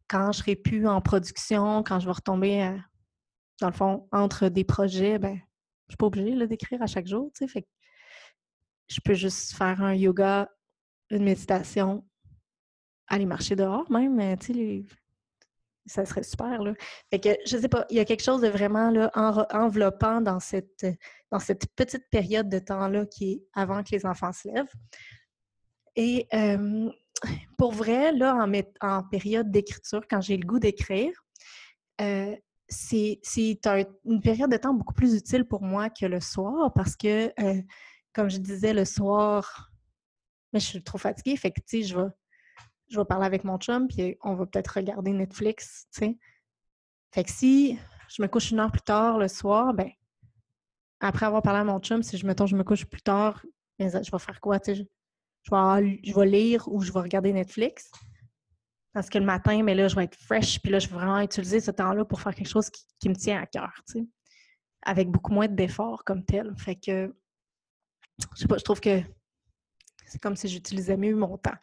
Quand 0.07 0.31
je 0.31 0.39
serai 0.39 0.55
plus 0.55 0.87
en 0.87 1.01
production, 1.01 1.83
quand 1.83 1.99
je 1.99 2.05
vais 2.05 2.11
retomber, 2.11 2.63
euh, 2.63 2.77
dans 3.61 3.67
le 3.67 3.73
fond, 3.73 4.07
entre 4.11 4.49
des 4.49 4.63
projets, 4.63 5.19
ben, 5.19 5.35
je 5.87 5.93
suis 5.93 5.97
pas 5.97 6.07
obligée 6.07 6.47
d'écrire 6.47 6.81
à 6.81 6.87
chaque 6.87 7.07
jour, 7.07 7.31
tu 7.35 7.45
sais. 7.45 7.51
Fait 7.51 7.67
je 8.87 8.99
peux 9.01 9.13
juste 9.13 9.53
faire 9.53 9.83
un 9.83 9.93
yoga, 9.93 10.49
une 11.11 11.23
méditation, 11.23 12.07
aller 13.07 13.25
marcher 13.25 13.55
dehors 13.55 13.89
même, 13.91 14.37
tu 14.39 14.53
sais, 14.53 14.85
ça 15.85 16.05
serait 16.05 16.23
super, 16.23 16.63
là. 16.63 16.73
Fait 17.09 17.19
que, 17.19 17.29
je 17.45 17.57
sais 17.57 17.69
pas, 17.69 17.85
il 17.89 17.97
y 17.97 17.99
a 17.99 18.05
quelque 18.05 18.23
chose 18.23 18.41
de 18.41 18.47
vraiment 18.47 18.89
là, 18.91 19.11
enveloppant 19.51 20.21
dans 20.21 20.39
cette, 20.39 20.85
dans 21.31 21.39
cette 21.39 21.67
petite 21.75 22.09
période 22.09 22.49
de 22.49 22.59
temps-là 22.59 23.05
qui 23.05 23.31
est 23.31 23.43
avant 23.53 23.83
que 23.83 23.89
les 23.91 24.05
enfants 24.05 24.33
se 24.33 24.47
lèvent. 24.47 24.73
Et 25.95 26.27
pour 27.57 27.71
vrai, 27.73 28.11
là, 28.13 28.35
en, 28.35 28.51
en 28.81 29.03
période 29.03 29.51
d'écriture, 29.51 30.01
quand 30.09 30.21
j'ai 30.21 30.37
le 30.37 30.45
goût 30.45 30.59
d'écrire, 30.59 31.11
euh, 32.01 32.35
c'est 32.67 33.19
une 34.05 34.21
période 34.21 34.51
de 34.51 34.57
temps 34.57 34.73
beaucoup 34.73 34.93
plus 34.93 35.15
utile 35.15 35.45
pour 35.45 35.61
moi 35.61 35.89
que 35.89 36.05
le 36.05 36.21
soir 36.21 36.71
parce 36.73 36.95
que, 36.95 37.33
euh, 37.41 37.61
comme 38.13 38.29
je 38.29 38.37
disais, 38.37 38.73
le 38.73 38.85
soir, 38.85 39.71
mais 40.53 40.59
je 40.59 40.65
suis 40.65 40.83
trop 40.83 40.97
fatiguée, 40.97 41.35
fait 41.35 41.51
que, 41.51 41.61
tu 41.61 41.81
sais, 41.81 41.83
je 41.83 41.97
vais 41.97 42.09
je 42.89 42.99
vais 42.99 43.05
parler 43.05 43.25
avec 43.25 43.43
mon 43.43 43.57
chum, 43.57 43.87
puis 43.87 44.17
on 44.23 44.33
va 44.33 44.45
peut-être 44.47 44.69
regarder 44.69 45.11
Netflix, 45.11 45.87
tu 45.93 45.99
sais. 45.99 46.17
Fait 47.13 47.23
que 47.23 47.31
si 47.31 47.77
je 48.09 48.21
me 48.21 48.27
couche 48.27 48.51
une 48.51 48.59
heure 48.59 48.71
plus 48.71 48.81
tard 48.81 49.19
le 49.19 49.27
soir, 49.27 49.73
ben 49.73 49.91
après 50.99 51.25
avoir 51.25 51.41
parlé 51.41 51.59
à 51.59 51.63
mon 51.63 51.79
chum, 51.79 52.03
si 52.03 52.17
je 52.17 52.25
me 52.25 52.33
je 52.45 52.55
me 52.55 52.63
couche 52.63 52.85
plus 52.85 53.01
tard, 53.01 53.43
je 53.79 53.85
vais 53.85 54.19
faire 54.19 54.41
quoi? 54.41 54.59
Je, 54.65 54.73
vais, 54.73 55.99
je 56.03 56.13
vais 56.13 56.25
lire 56.25 56.67
ou 56.67 56.81
je 56.81 56.91
vais 56.91 56.99
regarder 56.99 57.31
Netflix. 57.31 57.89
Parce 58.93 59.09
que 59.09 59.17
le 59.19 59.25
matin, 59.25 59.61
mais 59.63 59.75
là, 59.75 59.87
je 59.87 59.95
vais 59.95 60.05
être 60.05 60.15
fresh, 60.15 60.59
puis 60.61 60.71
là, 60.71 60.79
je 60.79 60.87
vais 60.87 60.95
vraiment 60.95 61.21
utiliser 61.21 61.59
ce 61.59 61.71
temps-là 61.71 62.05
pour 62.05 62.21
faire 62.21 62.33
quelque 62.33 62.49
chose 62.49 62.69
qui, 62.69 63.09
me 63.09 63.15
tient 63.15 63.41
à 63.41 63.45
cœur, 63.45 63.71
tu 63.87 63.99
sais? 63.99 64.07
Avec 64.81 65.09
beaucoup 65.09 65.31
moins 65.31 65.47
d'efforts 65.47 66.03
comme 66.03 66.25
tel. 66.25 66.53
Fait 66.57 66.75
que, 66.75 67.15
je 68.17 68.41
sais 68.41 68.47
pas, 68.47 68.57
je 68.57 68.63
trouve 68.63 68.79
que 68.79 69.01
c'est 70.05 70.19
comme 70.19 70.35
si 70.35 70.47
j'utilisais 70.47 70.97
mieux 70.97 71.15
mon 71.15 71.37
temps. 71.37 71.57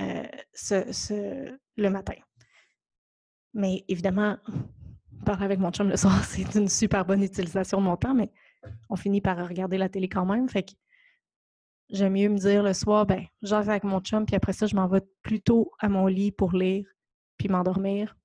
Euh, 0.00 0.26
ce, 0.52 1.58
le 1.76 1.90
matin. 1.90 2.16
Mais 3.54 3.84
évidemment, 3.88 4.38
parler 5.24 5.44
avec 5.44 5.58
mon 5.58 5.70
chum 5.70 5.88
le 5.88 5.96
soir, 5.96 6.24
c'est 6.28 6.54
une 6.54 6.68
super 6.68 7.04
bonne 7.04 7.22
utilisation 7.22 7.78
de 7.78 7.84
mon 7.84 7.96
temps, 7.96 8.14
mais 8.14 8.30
on 8.88 8.96
finit 8.96 9.20
par 9.20 9.36
regarder 9.48 9.78
la 9.78 9.88
télé 9.88 10.08
quand 10.08 10.26
même. 10.26 10.48
Fait 10.48 10.62
que 10.62 10.72
j'aime 11.90 12.14
mieux 12.14 12.28
me 12.28 12.38
dire 12.38 12.62
le 12.62 12.72
soir, 12.72 13.06
ben, 13.06 13.24
j'en 13.42 13.68
avec 13.68 13.84
mon 13.84 14.00
chum, 14.00 14.26
puis 14.26 14.36
après 14.36 14.52
ça, 14.52 14.66
je 14.66 14.76
m'en 14.76 14.88
vais 14.88 15.02
plutôt 15.22 15.70
à 15.78 15.88
mon 15.88 16.06
lit 16.06 16.32
pour 16.32 16.52
lire, 16.52 16.86
puis 17.38 17.48
m'endormir. 17.48 18.16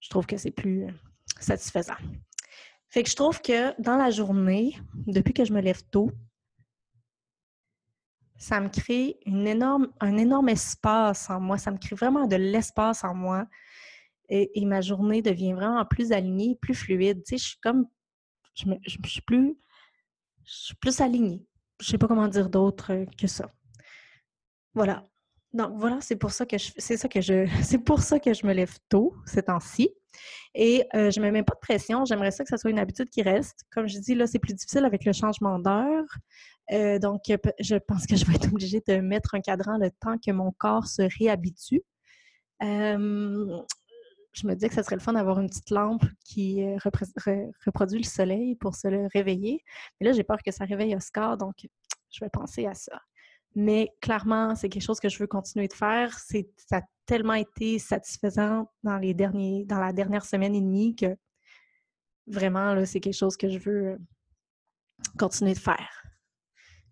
Je 0.00 0.08
trouve 0.10 0.26
que 0.26 0.36
c'est 0.36 0.50
plus 0.50 0.84
euh, 0.84 0.90
satisfaisant. 1.38 1.94
Fait 2.88 3.02
que 3.02 3.08
je 3.08 3.16
trouve 3.16 3.40
que 3.40 3.80
dans 3.80 3.96
la 3.96 4.10
journée, 4.10 4.76
depuis 5.06 5.32
que 5.32 5.44
je 5.44 5.52
me 5.52 5.60
lève 5.60 5.82
tôt, 5.90 6.10
ça 8.42 8.60
me 8.60 8.68
crée 8.68 9.20
une 9.24 9.46
énorme, 9.46 9.88
un 10.00 10.16
énorme 10.16 10.48
espace 10.48 11.30
en 11.30 11.40
moi. 11.40 11.58
Ça 11.58 11.70
me 11.70 11.78
crée 11.78 11.94
vraiment 11.94 12.26
de 12.26 12.34
l'espace 12.34 13.04
en 13.04 13.14
moi. 13.14 13.46
Et, 14.34 14.64
ma 14.64 14.80
journée 14.80 15.20
devient 15.20 15.52
vraiment 15.52 15.84
plus 15.84 16.10
alignée, 16.10 16.56
plus 16.58 16.74
fluide. 16.74 17.22
Tu 17.22 17.36
sais, 17.36 17.36
je 17.36 17.48
suis 17.50 17.58
comme. 17.60 17.86
Je, 18.54 18.64
suis 19.06 19.20
plus. 19.20 19.58
Je 20.44 20.52
suis 20.52 20.74
plus 20.76 21.02
alignée. 21.02 21.44
Je 21.80 21.88
sais 21.88 21.98
pas 21.98 22.08
comment 22.08 22.28
dire 22.28 22.48
d'autre 22.48 23.04
que 23.18 23.26
ça. 23.26 23.50
Voilà. 24.72 25.06
Donc 25.52 25.72
voilà, 25.76 26.00
c'est 26.00 26.16
pour 26.16 26.30
ça 26.30 26.46
que 26.46 26.56
je 26.56 26.70
c'est 26.78 26.96
ça 26.96 27.08
que 27.08 27.20
je 27.20 27.46
c'est 27.62 27.78
pour 27.78 28.00
ça 28.00 28.18
que 28.18 28.32
je 28.32 28.46
me 28.46 28.54
lève 28.54 28.74
tôt 28.88 29.14
ces 29.26 29.42
temps-ci. 29.42 29.90
Et 30.54 30.86
euh, 30.94 31.10
je 31.10 31.20
ne 31.20 31.26
me 31.26 31.30
mets 31.30 31.42
pas 31.42 31.54
de 31.54 31.60
pression. 31.60 32.06
J'aimerais 32.06 32.30
ça 32.30 32.42
que 32.42 32.48
ça 32.48 32.56
soit 32.56 32.70
une 32.70 32.78
habitude 32.78 33.10
qui 33.10 33.20
reste. 33.20 33.64
Comme 33.70 33.86
je 33.86 33.98
dis, 33.98 34.14
là, 34.14 34.26
c'est 34.26 34.38
plus 34.38 34.54
difficile 34.54 34.86
avec 34.86 35.04
le 35.04 35.12
changement 35.12 35.58
d'heure. 35.58 36.04
Euh, 36.70 36.98
donc, 36.98 37.20
je 37.60 37.76
pense 37.76 38.06
que 38.06 38.16
je 38.16 38.24
vais 38.26 38.34
être 38.34 38.48
obligée 38.48 38.82
de 38.86 38.96
mettre 38.96 39.34
un 39.34 39.40
cadran 39.40 39.78
le 39.78 39.90
temps 39.90 40.16
que 40.18 40.30
mon 40.30 40.52
corps 40.52 40.86
se 40.86 41.02
réhabitue. 41.18 41.82
Euh, 42.62 43.62
je 44.32 44.46
me 44.46 44.54
dis 44.54 44.68
que 44.68 44.74
ça 44.74 44.82
serait 44.82 44.96
le 44.96 45.02
fun 45.02 45.12
d'avoir 45.12 45.40
une 45.40 45.48
petite 45.48 45.70
lampe 45.70 46.04
qui 46.24 46.64
reproduit 47.66 47.98
le 47.98 48.06
soleil 48.06 48.56
pour 48.56 48.74
se 48.74 48.88
le 48.88 49.06
réveiller. 49.12 49.62
Mais 50.00 50.06
là, 50.06 50.12
j'ai 50.12 50.24
peur 50.24 50.38
que 50.42 50.50
ça 50.50 50.64
réveille 50.64 50.96
Oscar, 50.96 51.36
donc 51.36 51.66
je 52.10 52.24
vais 52.24 52.30
penser 52.30 52.66
à 52.66 52.74
ça. 52.74 53.00
Mais 53.54 53.90
clairement, 54.00 54.54
c'est 54.54 54.68
quelque 54.68 54.82
chose 54.82 55.00
que 55.00 55.08
je 55.08 55.18
veux 55.18 55.26
continuer 55.26 55.68
de 55.68 55.74
faire. 55.74 56.18
C'est, 56.18 56.48
ça 56.56 56.78
a 56.78 56.82
tellement 57.04 57.34
été 57.34 57.78
satisfaisant 57.78 58.70
dans, 58.82 58.96
les 58.96 59.12
derniers, 59.12 59.64
dans 59.66 59.78
la 59.78 59.92
dernière 59.92 60.24
semaine 60.24 60.54
et 60.54 60.60
demie 60.60 60.96
que 60.96 61.16
vraiment, 62.26 62.84
c'est 62.86 63.00
quelque 63.00 63.16
chose 63.16 63.36
que 63.36 63.50
je 63.50 63.58
veux 63.58 63.86
euh, 63.88 63.98
continuer 65.18 65.52
de 65.52 65.58
faire. 65.58 66.02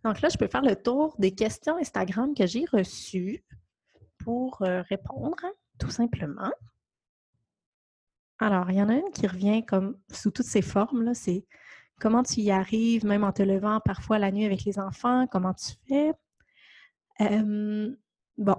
Donc 0.05 0.21
là, 0.21 0.29
je 0.29 0.37
peux 0.37 0.49
faire 0.49 0.63
le 0.63 0.77
tour 0.77 1.15
des 1.19 1.35
questions 1.35 1.77
Instagram 1.79 2.35
que 2.35 2.47
j'ai 2.47 2.65
reçues 2.67 3.45
pour 4.19 4.61
euh, 4.63 4.83
répondre, 4.83 5.37
tout 5.79 5.91
simplement. 5.91 6.51
Alors, 8.41 8.71
il 8.71 8.77
y 8.79 8.83
en 8.83 8.89
a 8.89 8.95
une 8.95 9.11
qui 9.13 9.27
revient 9.27 9.65
comme 9.67 9.99
sous 10.13 10.31
toutes 10.31 10.47
ses 10.47 10.63
formes. 10.63 11.15
C'est 11.15 11.47
comment 12.01 12.23
tu 12.23 12.41
y 12.41 12.51
arrives, 12.51 13.05
même 13.05 13.25
en 13.25 13.33
te 13.33 13.43
levant 13.43 13.81
parfois 13.85 14.19
la 14.19 14.33
nuit 14.33 14.47
avec 14.47 14.65
les 14.65 14.79
enfants, 14.79 15.27
comment 15.31 15.55
tu 15.55 15.73
fais? 15.89 16.13
Bon, 18.39 18.57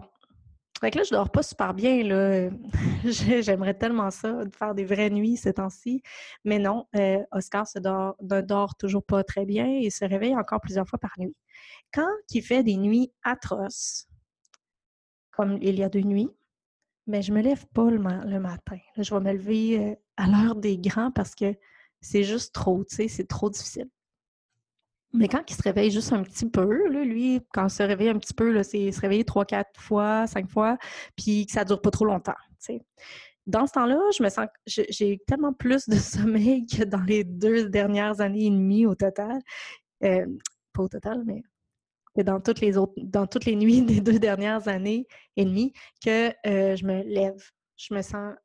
Fait 0.80 0.91
que 0.91 1.00
là, 1.00 1.04
je 1.04 1.12
dors 1.12 1.32
pas 1.32 1.44
super 1.44 1.74
bien, 1.74 2.04
là. 2.04 2.50
J'aimerais 3.06 3.74
tellement 3.76 4.12
ça, 4.12 4.46
de 4.46 4.56
faire 4.56 4.76
des 4.76 4.86
vraies 4.86 5.10
nuits 5.10 5.38
ces 5.38 5.54
temps-ci. 5.54 6.04
Mais 6.46 6.60
non, 6.60 6.88
euh, 6.96 7.20
Oscar 7.32 7.67
se 7.67 7.80
dort, 7.80 8.15
ne 8.22 8.41
dort 8.41 8.76
toujours 8.76 9.04
pas 9.04 9.24
très 9.24 9.46
bien 9.46 9.67
et 9.67 9.89
se 9.89 10.06
réveille 10.06 10.36
encore 10.36 10.62
plusieurs 10.62 10.88
fois 10.88 11.00
par 11.00 11.13
nuit. 11.17 11.36
Quand 11.94 12.10
il 12.32 12.44
fait 12.44 12.63
des 12.63 12.78
nuits 12.78 13.12
atroces, 13.24 14.08
comme 15.32 15.58
il 15.62 15.80
y 15.80 15.84
a 15.84 15.89
deux 15.89 16.02
nuits, 16.02 16.30
mais 17.08 17.18
ben, 17.18 17.24
je 17.24 17.34
me 17.34 17.42
lève 17.42 17.66
pas 17.74 17.90
le, 17.90 18.00
matin. 18.00 18.78
je 18.98 19.14
vais 19.14 19.20
me 19.20 19.34
lever 19.34 19.80
euh, 19.80 19.96
à 20.18 20.28
l'heure 20.28 20.56
des 20.56 20.78
grands 20.78 21.12
parce 21.12 21.36
que 21.36 21.56
c'est 22.00 22.24
juste 22.24 22.54
trop, 22.54 22.84
tu 22.84 22.96
sais, 22.96 23.08
c'est 23.08 23.28
trop 23.28 23.50
difficile. 23.50 23.90
Mais 25.14 25.28
quand 25.28 25.44
il 25.50 25.54
se 25.54 25.62
réveille 25.62 25.92
juste 25.92 26.14
un 26.14 26.24
petit 26.24 26.50
peu, 26.50 26.88
lui, 26.88 27.42
quand 27.54 27.68
il 27.68 27.70
se 27.70 27.84
réveille 27.84 28.10
un 28.10 28.18
petit 28.18 28.34
peu, 28.34 28.64
c'est 28.64 28.92
se 28.92 29.02
réveiller 29.02 29.26
trois, 29.26 29.46
quatre 29.46 29.80
fois, 29.80 30.26
cinq 30.26 30.50
fois, 30.50 30.78
puis 31.18 31.46
que 31.46 31.52
ça 31.52 31.66
dure 31.66 31.82
pas 31.82 31.92
trop 31.92 32.06
longtemps. 32.06 32.36
Dans 33.46 33.68
ce 33.68 33.74
temps-là, 33.74 34.00
je 34.18 34.24
me 34.24 34.30
sens 34.30 34.48
j'ai 34.66 35.20
tellement 35.28 35.54
plus 35.54 35.90
de 35.90 35.96
sommeil 35.98 36.66
que 36.66 36.84
dans 36.84 37.02
les 37.02 37.24
deux 37.24 37.70
dernières 37.70 38.22
années 38.22 38.46
et 38.46 38.50
demie 38.50 38.86
au 38.86 38.96
total. 38.96 39.42
Euh, 40.04 40.26
pas 40.74 40.84
au 40.84 40.88
total, 40.88 41.24
mais 41.26 41.44
dans 42.17 42.41
toutes 42.41 42.62
les 42.62 42.78
autres, 42.78 42.93
dans 42.97 43.28
toutes 43.28 43.45
les 43.45 43.56
nuits 43.56 43.82
des 43.86 44.02
deux 44.02 44.19
dernières 44.19 44.67
années 44.67 45.08
et 45.38 45.45
demie, 45.45 45.74
que 46.04 46.30
euh, 46.47 46.76
je 46.76 46.86
me 46.86 47.04
lève. 47.04 47.41
Je 47.78 47.93
me 47.93 48.02
sens 48.02 48.36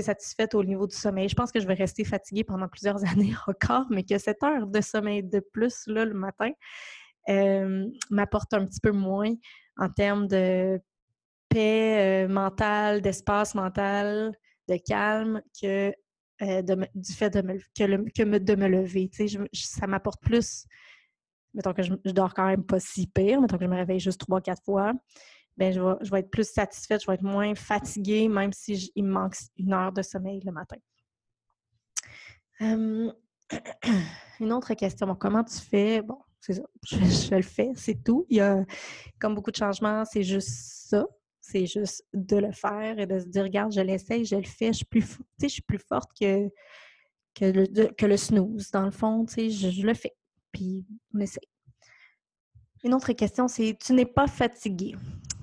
satisfaite 0.00 0.54
au 0.54 0.64
niveau 0.64 0.86
du 0.86 0.96
sommeil. 0.96 1.28
Je 1.28 1.34
pense 1.34 1.52
que 1.52 1.60
je 1.60 1.66
vais 1.66 1.74
rester 1.74 2.04
fatiguée 2.04 2.44
pendant 2.44 2.68
plusieurs 2.68 3.04
années 3.12 3.34
encore, 3.46 3.84
mais 3.90 4.04
que 4.04 4.16
cette 4.16 4.42
heure 4.42 4.66
de 4.66 4.80
sommeil 4.80 5.22
de 5.22 5.40
plus 5.40 5.86
là, 5.86 6.06
le 6.06 6.14
matin 6.14 6.50
euh, 7.28 7.86
m'apporte 8.10 8.54
un 8.54 8.64
petit 8.64 8.80
peu 8.80 8.92
moins 8.92 9.34
en 9.76 9.90
termes 9.90 10.26
de 10.28 10.80
paix 11.50 12.24
euh, 12.24 12.28
mentale, 12.28 13.02
d'espace 13.02 13.54
mental, 13.54 14.34
de 14.68 14.76
calme 14.76 15.42
que 15.60 15.92
du 16.40 17.12
fait 17.12 17.30
de 17.30 17.42
me, 17.42 17.58
que, 17.76 18.38
de 18.38 18.54
me 18.56 18.66
lever. 18.66 19.10
ça 19.52 19.86
m'apporte 19.86 20.20
plus. 20.22 20.66
Mettons 21.54 21.72
que 21.72 21.82
je, 21.82 21.94
dors 22.06 22.34
quand 22.34 22.46
même 22.46 22.64
pas 22.64 22.80
si 22.80 23.06
pire, 23.06 23.40
mettons 23.40 23.58
que 23.58 23.64
je 23.64 23.70
me 23.70 23.76
réveille 23.76 24.00
juste 24.00 24.20
trois, 24.20 24.40
quatre 24.40 24.62
fois. 24.64 24.92
Ben, 25.58 25.72
je, 25.72 26.10
vais, 26.10 26.20
être 26.20 26.30
plus 26.30 26.48
satisfaite, 26.48 27.02
je 27.02 27.06
vais 27.06 27.14
être 27.14 27.22
moins 27.22 27.54
fatiguée, 27.54 28.26
même 28.28 28.52
si 28.52 28.90
il 28.94 29.04
me 29.04 29.12
manque 29.12 29.36
une 29.58 29.74
heure 29.74 29.92
de 29.92 30.00
sommeil 30.00 30.40
le 30.44 30.52
matin. 30.52 30.76
une 34.40 34.52
autre 34.52 34.72
question. 34.74 35.14
comment 35.14 35.44
tu 35.44 35.58
fais? 35.58 36.00
Bon, 36.00 36.18
c'est 36.40 36.54
ça. 36.54 36.62
Je, 36.84 37.34
le 37.34 37.42
fais, 37.42 37.70
c'est 37.74 38.02
tout. 38.02 38.26
Il 38.30 38.38
y 38.38 38.40
a, 38.40 38.64
comme 39.20 39.34
beaucoup 39.34 39.50
de 39.50 39.56
changements, 39.56 40.04
c'est 40.04 40.22
juste 40.22 40.88
ça. 40.88 41.06
C'est 41.40 41.66
juste 41.66 42.06
de 42.14 42.36
le 42.36 42.52
faire 42.52 42.98
et 42.98 43.06
de 43.06 43.18
se 43.18 43.26
dire, 43.26 43.42
regarde, 43.42 43.72
je 43.72 43.80
l'essaye, 43.80 44.24
je 44.24 44.36
le 44.36 44.44
fais, 44.44 44.68
je 44.68 44.78
suis 44.78 44.84
plus, 44.84 45.18
je 45.42 45.48
suis 45.48 45.62
plus 45.62 45.78
forte 45.78 46.10
que, 46.18 46.48
que 47.34 48.06
le 48.06 48.16
snooze. 48.16 48.70
Dans 48.70 48.84
le 48.84 48.92
fond, 48.92 49.26
je, 49.28 49.48
je 49.48 49.86
le 49.86 49.94
fais. 49.94 50.14
Puis 50.52 50.86
on 51.14 51.20
essaye. 51.20 51.48
Une 52.84 52.94
autre 52.94 53.12
question, 53.12 53.48
c'est 53.48 53.76
tu 53.80 53.92
n'es 53.92 54.06
pas 54.06 54.26
fatiguée. 54.26 54.94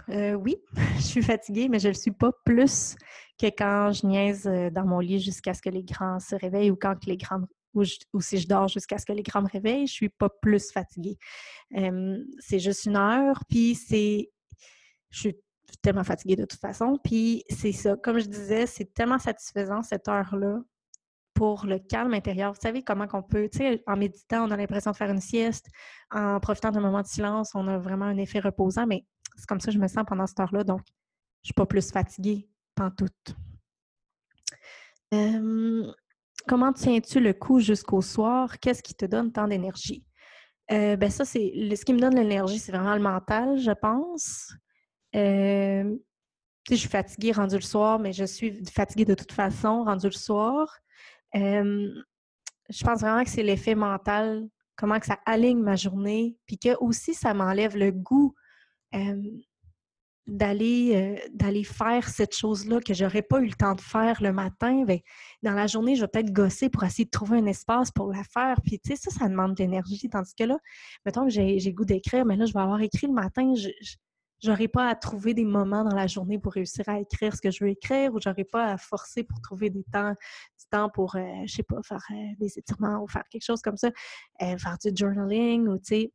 Euh, 0.09 0.33
oui, 0.33 0.57
je 0.97 1.03
suis 1.03 1.21
fatiguée, 1.21 1.69
mais 1.69 1.79
je 1.79 1.87
ne 1.87 1.93
le 1.93 1.99
suis 1.99 2.11
pas 2.11 2.31
plus 2.45 2.95
que 3.39 3.47
quand 3.47 3.91
je 3.91 4.05
niaise 4.05 4.47
euh, 4.47 4.69
dans 4.69 4.85
mon 4.85 4.99
lit 4.99 5.19
jusqu'à 5.19 5.53
ce 5.53 5.61
que 5.61 5.69
les 5.69 5.83
grands 5.83 6.19
se 6.19 6.35
réveillent 6.35 6.71
ou 6.71 6.75
quand 6.75 7.05
les 7.05 7.17
grands 7.17 7.41
ou, 7.75 7.83
si 8.21 8.39
je 8.39 8.47
dors 8.47 8.67
jusqu'à 8.67 8.97
ce 8.97 9.05
que 9.05 9.13
les 9.13 9.21
grands 9.21 9.43
me 9.43 9.47
réveillent, 9.47 9.87
je 9.87 9.93
ne 9.93 9.97
suis 9.97 10.09
pas 10.09 10.29
plus 10.41 10.71
fatiguée. 10.71 11.17
c'est 11.71 12.59
juste 12.59 12.85
une 12.85 12.97
heure, 12.97 13.43
puis 13.47 13.75
c'est. 13.75 14.31
Je 15.11 15.19
suis 15.19 15.35
tellement 15.81 16.03
fatiguée 16.03 16.35
de 16.35 16.45
toute 16.45 16.59
façon. 16.59 16.97
Puis 17.03 17.43
c'est 17.49 17.71
ça. 17.71 17.95
Comme 17.97 18.19
je 18.19 18.25
disais, 18.25 18.65
c'est 18.65 18.93
tellement 18.93 19.19
satisfaisant 19.19 19.81
cette 19.81 20.07
heure-là 20.07 20.59
pour 21.39 21.65
le 21.65 21.79
calme 21.79 22.13
intérieur. 22.13 22.51
Vous 22.51 22.59
savez 22.61 22.83
comment 22.83 23.07
qu'on 23.07 23.23
peut, 23.23 23.47
tu 23.49 23.59
sais, 23.59 23.81
en 23.87 23.95
méditant, 23.95 24.45
on 24.45 24.51
a 24.51 24.57
l'impression 24.57 24.91
de 24.91 24.97
faire 24.97 25.09
une 25.09 25.21
sieste. 25.21 25.67
En 26.11 26.37
profitant 26.41 26.69
d'un 26.69 26.81
moment 26.81 27.01
de 27.01 27.07
silence, 27.07 27.51
on 27.55 27.65
a 27.69 27.77
vraiment 27.77 28.03
un 28.03 28.17
effet 28.17 28.41
reposant, 28.41 28.85
mais 28.85 29.05
c'est 29.37 29.47
comme 29.47 29.61
ça 29.61 29.67
que 29.67 29.71
je 29.71 29.79
me 29.79 29.87
sens 29.87 30.03
pendant 30.05 30.27
cette 30.27 30.41
heure-là, 30.41 30.65
donc 30.65 30.81
je 30.85 30.91
ne 30.91 31.45
suis 31.45 31.53
pas 31.53 31.65
plus 31.65 31.91
fatiguée, 31.91 32.49
pantoute. 32.75 33.37
Euh, 35.13 35.89
comment 36.45 36.73
tiens-tu 36.73 37.21
le 37.21 37.31
coup 37.31 37.61
jusqu'au 37.61 38.01
soir? 38.01 38.59
Qu'est-ce 38.59 38.83
qui 38.83 38.93
te 38.93 39.05
donne 39.05 39.31
tant 39.31 39.47
d'énergie? 39.47 40.03
Euh, 40.73 40.97
ben 40.97 41.09
ça, 41.09 41.23
c'est 41.23 41.53
ce 41.73 41.85
qui 41.85 41.93
me 41.93 42.01
donne 42.01 42.15
l'énergie, 42.15 42.59
c'est 42.59 42.73
vraiment 42.73 42.95
le 42.95 43.01
mental, 43.01 43.57
je 43.57 43.71
pense. 43.71 44.53
Je 45.13 45.95
suis 46.75 46.89
fatiguée 46.89 47.31
rendu 47.31 47.55
le 47.55 47.61
soir, 47.61 47.97
mais 47.97 48.11
je 48.11 48.25
suis 48.25 48.61
fatiguée 48.65 49.05
de 49.05 49.13
toute 49.13 49.31
façon 49.31 49.85
rendu 49.85 50.07
le 50.07 50.11
soir. 50.11 50.79
Je 51.33 52.83
pense 52.83 53.01
vraiment 53.01 53.23
que 53.23 53.29
c'est 53.29 53.43
l'effet 53.43 53.75
mental, 53.75 54.47
comment 54.75 54.99
que 54.99 55.05
ça 55.05 55.19
aligne 55.25 55.59
ma 55.59 55.75
journée, 55.75 56.37
puis 56.45 56.57
que 56.57 56.77
aussi 56.79 57.13
ça 57.13 57.33
m'enlève 57.33 57.75
le 57.75 57.91
goût 57.91 58.33
d'aller 60.27 61.63
faire 61.63 62.07
cette 62.07 62.35
chose-là 62.35 62.79
que 62.81 62.93
j'aurais 62.93 63.23
pas 63.23 63.39
eu 63.39 63.47
le 63.47 63.53
temps 63.53 63.73
de 63.73 63.81
faire 63.81 64.21
le 64.21 64.31
matin, 64.31 64.83
ben, 64.85 64.99
dans 65.41 65.53
la 65.53 65.65
journée, 65.65 65.95
je 65.95 66.01
vais 66.01 66.07
peut-être 66.07 66.31
gosser 66.31 66.69
pour 66.69 66.83
essayer 66.83 67.05
de 67.05 67.09
trouver 67.09 67.39
un 67.39 67.47
espace 67.47 67.89
pour 67.91 68.13
la 68.13 68.23
faire. 68.23 68.61
Puis, 68.63 68.79
tu 68.79 68.91
sais, 68.91 68.95
ça, 68.95 69.09
ça 69.09 69.27
demande 69.27 69.55
d'énergie. 69.55 70.07
Tandis 70.07 70.35
que 70.35 70.43
là, 70.43 70.59
mettons 71.03 71.25
que 71.25 71.31
j'ai 71.31 71.73
goût 71.73 71.85
d'écrire, 71.85 72.25
mais 72.25 72.35
là, 72.35 72.45
je 72.45 72.53
vais 72.53 72.59
avoir 72.59 72.79
écrit 72.81 73.07
le 73.07 73.13
matin, 73.13 73.53
je 73.55 73.69
n'aurai 74.47 74.67
pas 74.67 74.89
à 74.89 74.95
trouver 74.95 75.33
des 75.33 75.45
moments 75.45 75.83
dans 75.83 75.95
la 75.95 76.07
journée 76.07 76.39
pour 76.39 76.53
réussir 76.53 76.87
à 76.87 76.99
écrire 76.99 77.35
ce 77.35 77.41
que 77.41 77.51
je 77.51 77.63
veux 77.63 77.69
écrire 77.71 78.13
ou 78.13 78.19
j'aurai 78.21 78.43
pas 78.43 78.71
à 78.71 78.77
forcer 78.77 79.23
pour 79.23 79.41
trouver 79.41 79.69
des 79.69 79.83
temps, 79.91 80.11
du 80.11 80.65
temps 80.71 80.89
pour, 80.89 81.15
je 81.45 81.51
sais 81.51 81.63
pas, 81.63 81.77
faire 81.83 82.05
des 82.39 82.57
étirements 82.57 83.03
ou 83.03 83.07
faire 83.07 83.23
quelque 83.29 83.45
chose 83.45 83.61
comme 83.61 83.77
ça, 83.77 83.89
faire 84.39 84.77
du 84.83 84.91
journaling 84.95 85.67
ou, 85.67 85.77
tu 85.77 85.83
sais, 85.85 86.13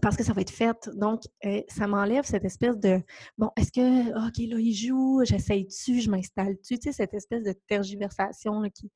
parce 0.00 0.16
que 0.16 0.22
ça 0.22 0.32
va 0.32 0.40
être 0.40 0.50
fait. 0.50 0.88
Donc, 0.94 1.22
euh, 1.44 1.62
ça 1.68 1.86
m'enlève 1.86 2.24
cette 2.24 2.44
espèce 2.44 2.78
de 2.78 3.02
bon, 3.36 3.50
est-ce 3.56 3.72
que, 3.72 4.28
OK, 4.28 4.38
là, 4.38 4.60
il 4.60 4.74
joue, 4.74 5.22
j'essaye-tu, 5.24 6.00
je 6.00 6.10
m'installe-tu, 6.10 6.78
tu 6.78 6.82
sais, 6.82 6.92
cette 6.92 7.14
espèce 7.14 7.42
de 7.42 7.54
tergiversation 7.66 8.62
qui, 8.70 8.90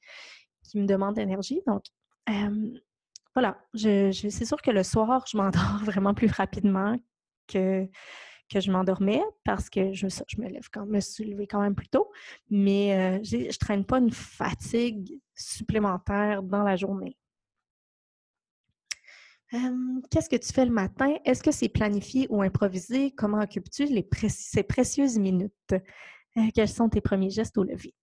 qui 0.63 0.79
me 0.79 0.87
demande 0.87 1.17
d'énergie. 1.17 1.61
Donc, 1.67 1.85
voilà, 3.35 3.59
je, 3.75 4.13
c'est 4.13 4.45
sûr 4.45 4.61
que 4.61 4.71
le 4.71 4.83
soir, 4.83 5.25
je 5.31 5.37
m'endors 5.37 5.79
vraiment 5.85 6.15
plus 6.15 6.31
rapidement 6.31 6.97
que, 7.47 7.87
que 8.51 8.61
je 8.61 8.71
m'endormais 8.71 9.23
parce 9.45 9.71
que 9.71 9.93
je, 9.93 10.09
je 10.09 10.41
me 10.41 10.49
lève 10.49 10.69
quand 10.73 10.87
me 10.87 11.01
suis 11.01 11.25
levée 11.25 11.47
quand 11.47 11.61
même 11.61 11.75
plus 11.75 11.89
tôt, 11.89 12.11
mais 12.51 12.95
euh, 12.95 13.21
je 13.23 13.37
ne 13.37 13.59
traîne 13.59 13.85
pas 13.85 13.99
une 13.99 14.13
fatigue 14.13 15.21
supplémentaire 15.35 16.43
dans 16.43 16.63
la 16.63 16.77
journée. 16.77 17.17
Qu'est-ce 20.11 20.31
que 20.31 20.37
tu 20.37 20.51
fais 20.51 20.65
le 20.65 20.73
matin? 20.73 21.15
Est-ce 21.27 21.43
que 21.43 21.51
c'est 21.53 21.69
planifié 21.69 22.27
ou 22.31 22.41
improvisé? 22.41 23.11
Comment 23.11 23.43
occupes-tu 23.43 23.87
ces 24.31 24.63
précieuses 24.63 25.19
minutes? 25.19 25.75
Quels 26.55 26.69
sont 26.69 26.89
tes 26.89 27.03
premiers 27.03 27.29
gestes 27.29 27.59
au 27.59 27.63
lever? 27.63 27.95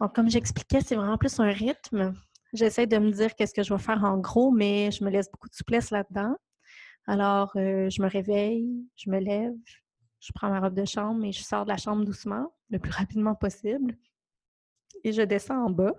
Donc, 0.00 0.14
comme 0.14 0.28
j'expliquais, 0.28 0.82
c'est 0.82 0.96
vraiment 0.96 1.16
plus 1.16 1.40
un 1.40 1.50
rythme. 1.50 2.12
J'essaie 2.52 2.86
de 2.86 2.98
me 2.98 3.10
dire 3.10 3.34
qu'est-ce 3.34 3.54
que 3.54 3.62
je 3.62 3.72
vais 3.72 3.80
faire 3.80 4.04
en 4.04 4.18
gros, 4.18 4.50
mais 4.50 4.90
je 4.90 5.02
me 5.02 5.08
laisse 5.08 5.30
beaucoup 5.30 5.48
de 5.48 5.54
souplesse 5.54 5.90
là-dedans. 5.90 6.36
Alors, 7.06 7.52
euh, 7.56 7.90
je 7.90 8.00
me 8.02 8.08
réveille, 8.08 8.86
je 8.96 9.10
me 9.10 9.18
lève, 9.18 9.54
je 10.20 10.32
prends 10.32 10.48
ma 10.48 10.60
robe 10.60 10.74
de 10.74 10.84
chambre 10.84 11.24
et 11.24 11.32
je 11.32 11.42
sors 11.42 11.64
de 11.64 11.70
la 11.70 11.76
chambre 11.76 12.04
doucement, 12.04 12.54
le 12.70 12.78
plus 12.78 12.92
rapidement 12.92 13.34
possible. 13.34 13.96
Et 15.02 15.12
je 15.12 15.22
descends 15.22 15.66
en 15.66 15.70
bas. 15.70 15.94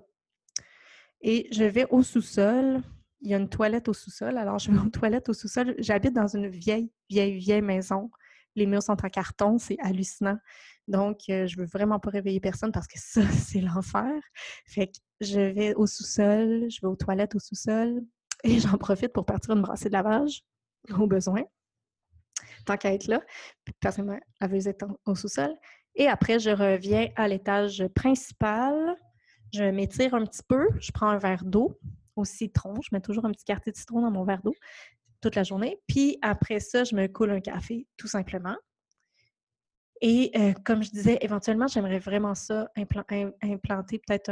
Et 1.22 1.48
je 1.52 1.64
vais 1.64 1.86
au 1.90 2.02
sous-sol 2.02 2.82
il 3.22 3.32
y 3.32 3.34
a 3.34 3.38
une 3.38 3.50
toilette 3.50 3.88
au 3.88 3.94
sous-sol. 3.94 4.38
Alors, 4.38 4.60
je 4.60 4.72
vais 4.72 4.78
aux 4.78 4.90
toilettes 4.90 5.30
au 5.30 5.34
sous-sol. 5.34 5.76
J'habite 5.80 6.14
dans 6.14 6.28
une 6.28 6.48
vieille, 6.48 6.92
vieille, 7.10 7.38
vieille 7.38 7.62
maison. 7.62 8.12
Les 8.56 8.68
murs 8.68 8.84
sont 8.84 8.94
en 9.04 9.10
carton, 9.10 9.58
c'est 9.58 9.78
hallucinant. 9.80 10.38
Donc, 10.88 11.22
euh, 11.30 11.48
je 11.48 11.58
veux 11.58 11.66
vraiment 11.66 12.00
pas 12.00 12.12
réveiller 12.12 12.40
personne 12.40 12.72
parce 12.72 12.88
que 12.88 13.00
ça, 13.00 13.22
c'est 13.32 13.62
l'enfer. 13.62 14.12
Fait 14.68 14.88
que 14.88 14.98
je 15.22 15.40
vais 15.40 15.74
au 15.74 15.88
sous-sol, 15.88 16.68
je 16.70 16.80
vais 16.82 16.88
aux 16.88 16.96
toilettes 16.96 17.36
au 17.36 17.40
sous-sol 17.40 18.02
et 18.44 18.60
j'en 18.60 18.78
profite 18.78 19.12
pour 19.12 19.26
partir 19.26 19.56
une 19.56 19.62
brassée 19.62 19.90
de 19.90 19.94
lavage 19.94 20.44
au 21.00 21.08
besoin, 21.08 21.44
tant 22.66 22.78
qu'à 22.78 22.94
être 22.94 23.08
là. 23.08 23.22
Parce 23.82 23.98
que 23.98 24.02
ma 24.02 24.20
laveuse 24.42 24.68
est 24.68 24.84
au 25.06 25.16
sous-sol. 25.16 25.56
Et 25.96 26.08
après, 26.08 26.40
je 26.40 26.50
reviens 26.50 27.10
à 27.16 27.28
l'étage 27.28 27.86
principal. 27.96 28.98
Je 29.54 29.64
m'étire 29.64 30.14
un 30.14 30.26
petit 30.26 30.44
peu, 30.48 30.68
je 30.80 30.92
prends 30.92 31.10
un 31.10 31.18
verre 31.18 31.46
d'eau 31.46 31.80
au 32.16 32.26
citron. 32.26 32.76
Je 32.82 32.90
mets 32.92 33.02
toujours 33.02 33.26
un 33.26 33.32
petit 33.32 33.46
quartier 33.46 33.72
de 33.72 33.78
citron 33.78 34.02
dans 34.02 34.12
mon 34.12 34.26
verre 34.26 34.42
d'eau 34.42 34.54
toute 35.22 35.36
la 35.36 35.44
journée. 35.44 35.80
Puis 35.88 36.18
après 36.22 36.60
ça, 36.60 36.84
je 36.84 36.96
me 36.96 37.08
coule 37.08 37.32
un 37.32 37.40
café, 37.40 37.88
tout 37.98 38.08
simplement. 38.08 38.56
Et 40.02 40.32
euh, 40.36 40.54
comme 40.66 40.84
je 40.84 40.92
disais, 40.92 41.18
éventuellement, 41.22 41.68
j'aimerais 41.68 42.00
vraiment 42.00 42.36
ça, 42.36 42.70
implanter 42.76 44.00
peut-être 44.06 44.30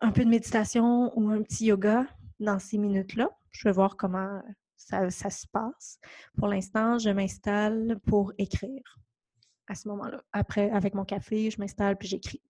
un, 0.00 0.12
peu 0.12 0.24
de 0.24 0.30
méditation 0.30 1.12
ou 1.18 1.30
un 1.30 1.42
petit 1.42 1.66
yoga 1.66 2.06
dans 2.38 2.58
ces 2.58 2.78
minutes-là. 2.78 3.28
Je 3.50 3.68
vais 3.68 3.72
voir 3.72 3.96
comment 3.96 4.40
ça, 4.86 5.30
se 5.30 5.46
passe. 5.46 5.98
Pour 6.36 6.48
l'instant, 6.48 6.98
je 6.98 7.10
m'installe 7.10 7.98
pour 8.06 8.32
écrire. 8.38 8.98
à 9.68 9.74
ce 9.74 9.88
moment-là. 9.88 10.22
Après, 10.32 10.70
avec 10.70 10.94
mon 10.94 11.04
café, 11.04 11.50
je 11.50 11.58
m'installe 11.60 11.96
puis 11.96 12.08
j'écris. 12.08 12.42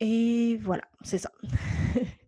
Et 0.00 0.58
voilà, 0.62 0.84
c'est 1.02 1.18
ça. 1.18 1.30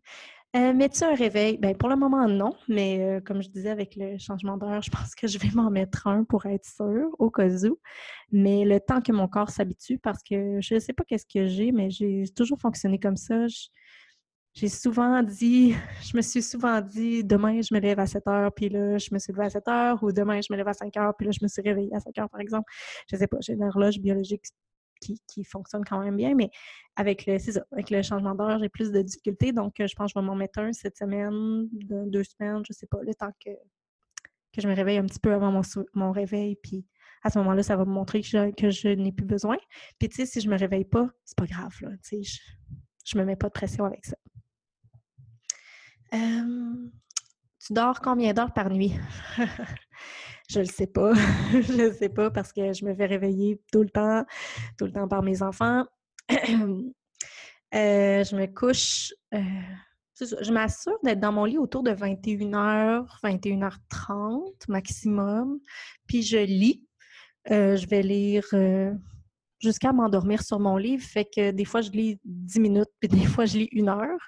Euh, 0.54 0.74
mets-tu 0.74 1.02
un 1.02 1.14
réveil? 1.14 1.56
Ben, 1.56 1.74
pour 1.74 1.88
le 1.88 1.96
moment, 1.96 2.28
non, 2.28 2.54
mais 2.68 3.00
euh, 3.00 3.20
comme 3.22 3.42
je 3.42 3.48
disais 3.48 3.70
avec 3.70 3.96
le 3.96 4.18
changement 4.18 4.58
d'heure, 4.58 4.82
je 4.82 4.90
pense 4.90 5.14
que 5.14 5.26
je 5.26 5.38
vais 5.38 5.48
m'en 5.54 5.70
mettre 5.70 6.06
un 6.06 6.24
pour 6.24 6.44
être 6.44 6.66
sûre, 6.66 7.08
au 7.18 7.30
cas 7.30 7.48
où. 7.64 7.78
Mais 8.32 8.66
le 8.66 8.78
temps 8.78 9.00
que 9.00 9.12
mon 9.12 9.28
corps 9.28 9.48
s'habitue, 9.48 9.98
parce 9.98 10.22
que 10.22 10.60
je 10.60 10.74
ne 10.74 10.78
sais 10.78 10.92
pas 10.92 11.04
qu'est-ce 11.04 11.24
que 11.24 11.46
j'ai, 11.46 11.72
mais 11.72 11.88
j'ai 11.88 12.24
toujours 12.36 12.60
fonctionné 12.60 12.98
comme 12.98 13.16
ça. 13.16 13.46
J'ai 14.54 14.68
souvent 14.68 15.22
dit, 15.22 15.74
je 16.02 16.16
me 16.16 16.22
suis 16.22 16.42
souvent 16.42 16.80
dit, 16.80 17.24
demain, 17.24 17.60
je 17.62 17.74
me 17.74 17.80
lève 17.80 17.98
à 17.98 18.06
7 18.06 18.26
heures, 18.26 18.52
puis 18.52 18.68
là, 18.68 18.98
je 18.98 19.08
me 19.12 19.18
suis 19.18 19.32
levée 19.32 19.46
à 19.46 19.50
7 19.50 19.68
heures, 19.68 20.02
ou 20.02 20.12
demain, 20.12 20.40
je 20.40 20.52
me 20.52 20.56
lève 20.56 20.68
à 20.68 20.74
5 20.74 20.96
heures, 20.96 21.14
puis 21.16 21.26
là, 21.26 21.32
je 21.32 21.42
me 21.42 21.48
suis 21.48 21.62
réveillée 21.62 21.94
à 21.94 22.00
5 22.00 22.18
heures, 22.18 22.30
par 22.30 22.40
exemple. 22.40 22.70
Je 23.08 23.16
ne 23.16 23.20
sais 23.20 23.26
pas, 23.26 23.38
j'ai 23.40 23.54
une 23.54 23.64
horloge 23.64 23.98
biologique 23.98 24.44
qui, 25.00 25.44
fonctionne 25.44 25.84
quand 25.84 26.00
même 26.00 26.16
bien, 26.16 26.34
mais 26.34 26.50
avec 26.96 27.26
le, 27.26 27.36
avec 27.72 27.90
le 27.90 28.02
changement 28.02 28.34
d'heure, 28.34 28.58
j'ai 28.60 28.68
plus 28.68 28.92
de 28.92 29.02
difficultés. 29.02 29.52
Donc, 29.52 29.80
euh, 29.80 29.86
je 29.86 29.94
pense 29.94 30.12
que 30.12 30.20
je 30.20 30.20
vais 30.20 30.26
m'en 30.26 30.36
mettre 30.36 30.60
un 30.60 30.72
cette 30.72 30.96
semaine, 30.96 31.68
deux 31.72 32.24
semaines, 32.24 32.62
je 32.66 32.72
sais 32.72 32.86
pas, 32.86 32.98
le 33.02 33.14
temps 33.14 33.32
que, 33.44 33.50
je 34.58 34.68
me 34.68 34.74
réveille 34.74 34.98
un 34.98 35.06
petit 35.06 35.18
peu 35.18 35.32
avant 35.32 35.62
mon, 35.94 36.12
réveil. 36.12 36.56
Puis 36.62 36.86
à 37.22 37.30
ce 37.30 37.38
moment-là, 37.38 37.62
ça 37.62 37.76
va 37.76 37.84
me 37.84 37.90
montrer 37.90 38.20
que 38.20 38.26
je, 38.70 38.88
n'ai 38.88 39.12
plus 39.12 39.24
besoin. 39.24 39.56
Puis, 39.98 40.08
tu 40.08 40.16
sais, 40.16 40.26
si 40.26 40.40
je 40.40 40.48
me 40.48 40.58
réveille 40.58 40.84
pas, 40.84 41.08
c'est 41.24 41.38
pas 41.38 41.46
grave, 41.46 41.74
là. 41.80 41.88
Tu 42.02 42.22
sais, 42.22 42.22
je, 42.22 42.38
je 43.06 43.18
me 43.18 43.24
mets 43.24 43.36
pas 43.36 43.48
de 43.48 43.52
pression 43.52 43.84
avec 43.86 44.04
ça. 44.04 44.16
Tu 46.12 47.72
dors 47.72 48.00
combien 48.00 48.32
d'heures 48.32 48.52
par 48.52 48.70
nuit? 48.70 48.94
Je 50.52 50.60
le 50.60 50.66
sais 50.66 50.86
pas. 50.86 51.14
je 51.52 51.72
le 51.72 51.92
sais 51.92 52.10
pas 52.10 52.30
parce 52.30 52.52
que 52.52 52.74
je 52.74 52.84
me 52.84 52.94
fais 52.94 53.06
réveiller 53.06 53.58
tout 53.72 53.82
le 53.82 53.88
temps, 53.88 54.24
tout 54.76 54.84
le 54.84 54.92
temps 54.92 55.08
par 55.08 55.22
mes 55.22 55.42
enfants. 55.42 55.84
Euh, 57.74 58.22
je 58.22 58.36
me 58.36 58.44
couche. 58.44 59.14
Euh, 59.32 59.40
je 60.20 60.52
m'assure 60.52 60.98
d'être 61.02 61.20
dans 61.20 61.32
mon 61.32 61.46
lit 61.46 61.56
autour 61.56 61.82
de 61.82 61.90
21h, 61.90 63.06
21h30 63.24 64.68
maximum. 64.68 65.58
Puis 66.06 66.22
je 66.22 66.36
lis. 66.36 66.86
Euh, 67.50 67.76
je 67.76 67.86
vais 67.86 68.02
lire 68.02 68.44
jusqu'à 69.58 69.90
m'endormir 69.94 70.42
sur 70.42 70.60
mon 70.60 70.76
livre. 70.76 71.02
Fait 71.02 71.24
que 71.24 71.50
des 71.50 71.64
fois, 71.64 71.80
je 71.80 71.92
lis 71.92 72.20
10 72.26 72.60
minutes, 72.60 72.90
puis 73.00 73.08
des 73.08 73.24
fois, 73.24 73.46
je 73.46 73.56
lis 73.56 73.70
une 73.72 73.88
heure. 73.88 74.20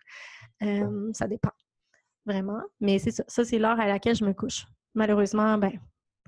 ça 1.12 1.28
dépend, 1.28 1.52
vraiment. 2.26 2.62
Mais 2.80 2.98
c'est 2.98 3.10
ça. 3.10 3.24
Ça, 3.28 3.44
c'est 3.44 3.58
l'heure 3.58 3.80
à 3.80 3.86
laquelle 3.86 4.16
je 4.16 4.24
me 4.24 4.32
couche. 4.32 4.66
Malheureusement, 4.94 5.58
ben, 5.58 5.72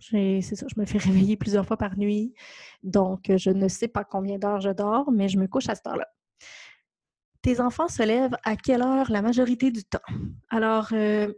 c'est 0.00 0.42
ça, 0.42 0.66
je 0.74 0.80
me 0.80 0.86
fais 0.86 0.98
réveiller 0.98 1.36
plusieurs 1.36 1.66
fois 1.66 1.76
par 1.76 1.96
nuit. 1.96 2.34
Donc, 2.82 3.30
je 3.34 3.50
ne 3.50 3.68
sais 3.68 3.88
pas 3.88 4.04
combien 4.04 4.38
d'heures 4.38 4.60
je 4.60 4.70
dors, 4.70 5.10
mais 5.10 5.28
je 5.28 5.38
me 5.38 5.46
couche 5.46 5.68
à 5.68 5.74
cette 5.74 5.86
heure-là. 5.86 6.08
Tes 7.42 7.60
enfants 7.60 7.88
se 7.88 8.02
lèvent 8.02 8.36
à 8.44 8.56
quelle 8.56 8.82
heure 8.82 9.10
la 9.10 9.22
majorité 9.22 9.70
du 9.70 9.84
temps? 9.84 10.00
Alors, 10.50 10.88
euh, 10.92 11.32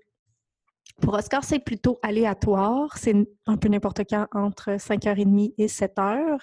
pour 1.03 1.14
Oscar, 1.14 1.44
c'est 1.44 1.59
plutôt 1.59 1.99
aléatoire. 2.03 2.97
C'est 2.97 3.14
un 3.47 3.57
peu 3.57 3.68
n'importe 3.68 4.01
quand 4.09 4.27
entre 4.33 4.79
5h30 4.79 5.55
et 5.59 5.66
7h. 5.66 6.38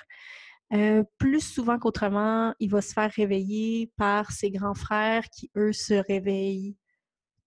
Euh, 0.74 1.04
plus 1.18 1.42
souvent 1.42 1.78
qu'autrement, 1.78 2.54
il 2.60 2.70
va 2.70 2.82
se 2.82 2.94
faire 2.94 3.12
réveiller 3.12 3.92
par 3.98 4.32
ses 4.32 4.52
grands 4.52 4.74
frères 4.74 5.24
qui, 5.30 5.52
eux, 5.56 5.74
se 5.74 5.94
réveillent 5.94 6.76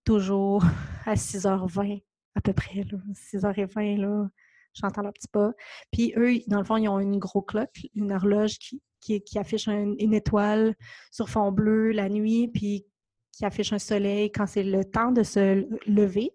toujours 0.09 0.65
à 1.05 1.17
6h20 1.17 2.03
à 2.35 2.41
peu 2.41 2.55
près, 2.55 2.87
6h20, 3.35 4.01
là, 4.01 4.27
j'entends 4.73 5.03
leur 5.03 5.13
petit 5.13 5.29
pas. 5.29 5.53
Puis 5.93 6.15
eux, 6.17 6.39
dans 6.47 6.61
le 6.61 6.65
fond, 6.65 6.79
ils 6.79 6.89
ont 6.89 6.99
une 6.99 7.19
grosse 7.19 7.45
cloque, 7.47 7.87
une 7.95 8.13
horloge 8.13 8.59
qui, 8.59 8.81
qui, 9.21 9.39
affiche 9.39 9.69
une 9.69 10.15
étoile 10.15 10.75
sur 11.11 11.29
fond 11.29 11.53
bleu 11.53 11.91
la 11.91 12.09
nuit, 12.09 12.49
puis 12.49 12.87
qui 13.33 13.45
affiche 13.45 13.75
un 13.75 13.79
soleil 13.79 14.33
quand 14.33 14.47
c'est 14.47 14.63
le 14.63 14.83
temps 14.83 15.13
de 15.13 15.23
se 15.23 15.67
lever. 15.87 16.33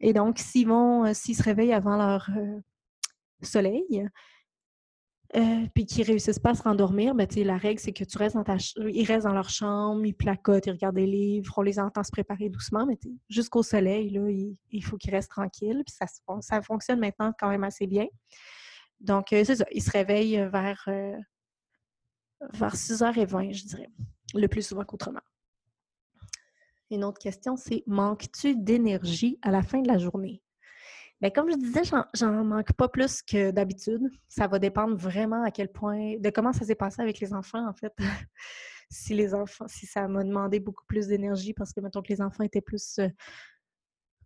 Et 0.00 0.14
donc, 0.14 0.38
s'ils 0.38 0.68
vont, 0.68 1.04
euh, 1.04 1.12
s'ils 1.12 1.36
se 1.36 1.42
réveillent 1.42 1.74
avant 1.74 1.98
leur 1.98 2.30
euh, 2.34 2.60
soleil, 3.42 4.08
euh, 5.34 5.66
puis 5.74 5.86
qu'ils 5.86 6.04
réussissent 6.04 6.38
pas 6.38 6.50
à 6.50 6.54
se 6.54 6.62
rendormir, 6.62 7.14
ben, 7.14 7.26
la 7.36 7.56
règle, 7.56 7.80
c'est 7.80 7.94
que 7.94 8.04
tu 8.04 8.18
restes 8.18 8.36
dans 8.36 8.44
ta 8.44 8.56
ils 8.76 9.06
restent 9.06 9.26
dans 9.26 9.32
leur 9.32 9.48
chambre, 9.48 10.04
ils 10.04 10.12
placotent, 10.12 10.66
ils 10.66 10.72
regardent 10.72 10.96
des 10.96 11.06
livres, 11.06 11.54
on 11.56 11.62
les 11.62 11.78
entend 11.78 12.04
se 12.04 12.10
préparer 12.10 12.50
doucement, 12.50 12.84
mais 12.84 12.98
jusqu'au 13.30 13.62
soleil, 13.62 14.10
là, 14.10 14.28
il, 14.28 14.84
faut 14.84 14.98
qu'ils 14.98 15.12
restent 15.12 15.30
tranquilles. 15.30 15.82
Puis 15.86 15.94
ça, 15.98 16.06
ça 16.40 16.60
fonctionne 16.60 17.00
maintenant 17.00 17.32
quand 17.38 17.48
même 17.48 17.64
assez 17.64 17.86
bien. 17.86 18.06
Donc, 19.00 19.32
euh, 19.32 19.42
c'est 19.44 19.56
ça, 19.56 19.64
ils 19.72 19.82
se 19.82 19.90
réveillent 19.90 20.48
vers, 20.52 20.84
euh, 20.88 21.16
vers 22.52 22.76
6h20, 22.76 23.52
je 23.52 23.64
dirais, 23.64 23.88
le 24.34 24.48
plus 24.48 24.66
souvent 24.66 24.84
qu'autrement. 24.84 25.20
Une 26.90 27.04
autre 27.04 27.18
question, 27.18 27.56
c'est 27.56 27.82
manques-tu 27.86 28.54
d'énergie 28.54 29.38
à 29.40 29.50
la 29.50 29.62
fin 29.62 29.80
de 29.80 29.88
la 29.88 29.96
journée? 29.96 30.42
Bien, 31.22 31.30
comme 31.30 31.52
je 31.52 31.56
disais, 31.56 31.82
j'en 32.14 32.44
manque 32.44 32.72
pas 32.72 32.88
plus 32.88 33.22
que 33.22 33.52
d'habitude. 33.52 34.10
Ça 34.26 34.48
va 34.48 34.58
dépendre 34.58 34.96
vraiment 34.96 35.44
à 35.44 35.52
quel 35.52 35.68
point, 35.70 36.18
de 36.18 36.30
comment 36.30 36.52
ça 36.52 36.64
s'est 36.64 36.74
passé 36.74 37.00
avec 37.00 37.20
les 37.20 37.32
enfants, 37.32 37.64
en 37.68 37.72
fait. 37.72 37.92
si 38.90 39.14
les 39.14 39.32
enfants, 39.32 39.66
si 39.68 39.86
ça 39.86 40.08
m'a 40.08 40.24
demandé 40.24 40.58
beaucoup 40.58 40.84
plus 40.88 41.06
d'énergie 41.06 41.54
parce 41.54 41.72
que, 41.72 41.80
mettons 41.80 42.02
que 42.02 42.08
les 42.08 42.20
enfants 42.20 42.42
étaient 42.42 42.60
plus 42.60 42.98
euh, 42.98 43.08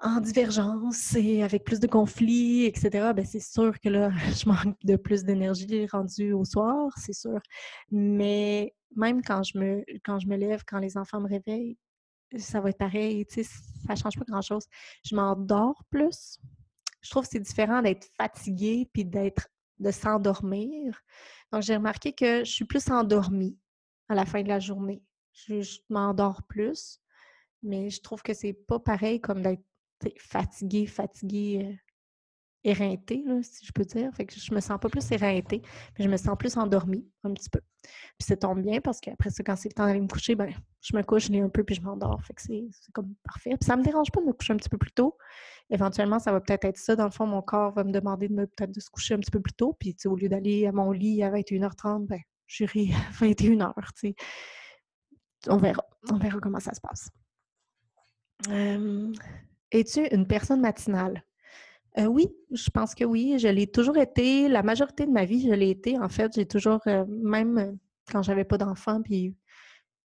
en 0.01 0.21
divergence 0.21 1.15
et 1.17 1.43
avec 1.43 1.65
plus 1.65 1.81
de 1.81 1.87
conflits, 1.87 2.65
etc., 2.65 3.13
bien, 3.15 3.27
c'est 3.27 3.41
sûr 3.41 3.79
que 3.79 3.91
là, 3.91 4.11
je 4.35 4.49
manque 4.49 4.79
de 4.83 4.97
plus 4.97 5.23
d'énergie 5.23 5.87
rendue 5.89 6.33
au 6.33 6.47
soir, 6.47 6.91
c'est 6.97 7.13
sûr. 7.13 7.41
Mais 7.91 8.75
même 8.97 9.21
quand 9.23 9.43
je 9.43 9.59
me, 9.59 9.85
quand 10.03 10.19
je 10.19 10.29
me 10.29 10.37
lève, 10.37 10.65
quand 10.67 10.79
les 10.79 10.97
enfants 10.97 11.21
me 11.21 11.29
réveillent, 11.29 11.77
ça 12.39 12.61
va 12.61 12.71
être 12.71 12.79
pareil, 12.79 13.27
tu 13.27 13.45
sais, 13.45 13.51
ça 13.87 13.95
change 13.97 14.19
pas 14.19 14.25
grand-chose. 14.27 14.67
Je 15.05 15.15
m'endors 15.15 15.85
plus, 15.91 16.39
je 17.07 17.11
trouve 17.11 17.23
que 17.23 17.31
c'est 17.31 17.41
différent 17.41 17.83
d'être 17.83 18.09
fatigué 18.17 18.91
puis 18.93 19.05
d'être 19.05 19.49
de 19.79 19.91
s'endormir. 19.93 21.01
Donc, 21.53 21.63
j'ai 21.63 21.77
remarqué 21.77 22.13
que 22.13 22.45
je 22.45 22.51
suis 22.51 22.65
plus 22.65 22.91
endormie 22.91 23.57
à 24.09 24.15
la 24.15 24.27
fin 24.27 24.43
de 24.43 24.49
la 24.49 24.59
journée. 24.59 25.03
Je, 25.33 25.79
m'endors 25.89 26.43
plus, 26.45 26.99
mais 27.63 27.91
je 27.91 28.01
trouve 28.01 28.23
que 28.23 28.35
c'est 28.35 28.55
pas 28.55 28.81
pareil 28.81 29.21
comme 29.21 29.43
d'être 29.43 29.63
fatigué, 30.19 30.87
fatigué, 30.87 31.79
éreintée, 32.67 33.25
si 33.43 33.65
je 33.65 33.73
peux 33.73 33.85
dire. 33.85 34.13
Fait 34.15 34.27
que 34.27 34.35
je 34.35 34.53
me 34.53 34.61
sens 34.61 34.79
pas 34.81 34.89
plus 34.89 35.11
éreintée, 35.13 35.63
mais 35.97 36.05
je 36.05 36.11
me 36.11 36.17
sens 36.17 36.37
plus 36.39 36.57
endormie 36.57 37.09
un 37.25 37.33
petit 37.33 37.49
peu. 37.49 37.61
Puis 38.19 38.27
ça 38.27 38.37
tombe 38.37 38.61
bien 38.63 38.81
parce 38.81 39.01
qu'après 39.01 39.31
ça, 39.31 39.43
quand 39.45 39.57
c'est 39.57 39.69
le 39.69 39.75
temps 39.75 39.87
d'aller 39.87 40.01
me 40.01 40.09
coucher, 40.09 40.35
ben 40.35 40.53
je 40.81 40.97
me 40.97 41.03
couche, 41.03 41.27
je 41.27 41.33
lis 41.33 41.41
un 41.41 41.49
peu, 41.49 41.63
puis 41.63 41.77
je 41.77 41.81
m'endors. 41.81 42.21
Fait 42.25 42.35
que 42.35 42.43
c'est 42.43 42.69
comme 42.93 43.15
parfait. 43.23 43.51
Puis 43.51 43.67
ça 43.67 43.77
me 43.77 43.85
dérange 43.85 44.11
pas 44.11 44.21
de 44.21 44.27
me 44.27 44.33
coucher 44.33 44.53
un 44.53 44.57
petit 44.57 44.69
peu 44.69 44.79
plus 44.79 44.93
tôt. 44.93 45.17
Éventuellement, 45.71 46.19
ça 46.19 46.33
va 46.33 46.41
peut-être 46.41 46.65
être 46.65 46.79
ça. 46.79 46.97
Dans 46.97 47.05
le 47.05 47.11
fond, 47.11 47.27
mon 47.27 47.43
corps 47.43 47.73
va 47.73 47.85
me 47.85 47.93
demander 47.93 48.29
de 48.29 48.35
me 48.35 48.47
peut-être 48.47 48.73
de 48.73 48.81
se 48.81 48.91
coucher 48.91 49.15
un 49.15 49.19
petit 49.19 49.31
peu 49.31 49.41
plus 49.41 49.55
tôt. 49.55 49.77
Puis 49.79 49.97
au 50.07 50.17
lieu 50.17 50.29
d'aller 50.29 50.67
à 50.67 50.73
mon 50.73 50.91
lit 50.91 51.23
à 51.23 51.31
21h30, 51.31 52.07
ben 52.07 52.21
j'irai 52.47 52.91
à 52.93 53.13
21h. 53.25 53.73
On 55.49 55.57
verra. 55.57 55.85
On 56.11 56.19
verra 56.19 56.39
comment 56.41 56.61
ça 56.61 56.73
se 56.75 56.81
passe. 56.81 57.11
Es-tu 59.71 60.07
une 60.13 60.27
personne 60.27 60.61
matinale? 60.61 61.23
Euh, 61.99 62.07
oui, 62.07 62.29
je 62.53 62.71
pense 62.71 62.95
que 62.95 63.05
oui. 63.05 63.39
Je 63.39 63.49
l'ai 63.49 63.67
toujours 63.67 63.97
été. 63.97 64.49
La 64.49 64.63
majorité 64.63 65.07
de 65.07 65.11
ma 65.13 65.25
vie, 65.25 65.47
je 65.49 65.55
l'ai 65.55 65.71
été. 65.71 65.99
En 65.99 66.09
fait, 66.09 66.33
j'ai 66.35 66.47
toujours, 66.47 66.81
euh, 66.87 67.05
même 67.09 67.59
euh, 67.59 67.73
quand 68.11 68.23
j'avais 68.23 68.45
pas 68.45 68.59
d'enfant, 68.59 69.03
puis 69.03 69.35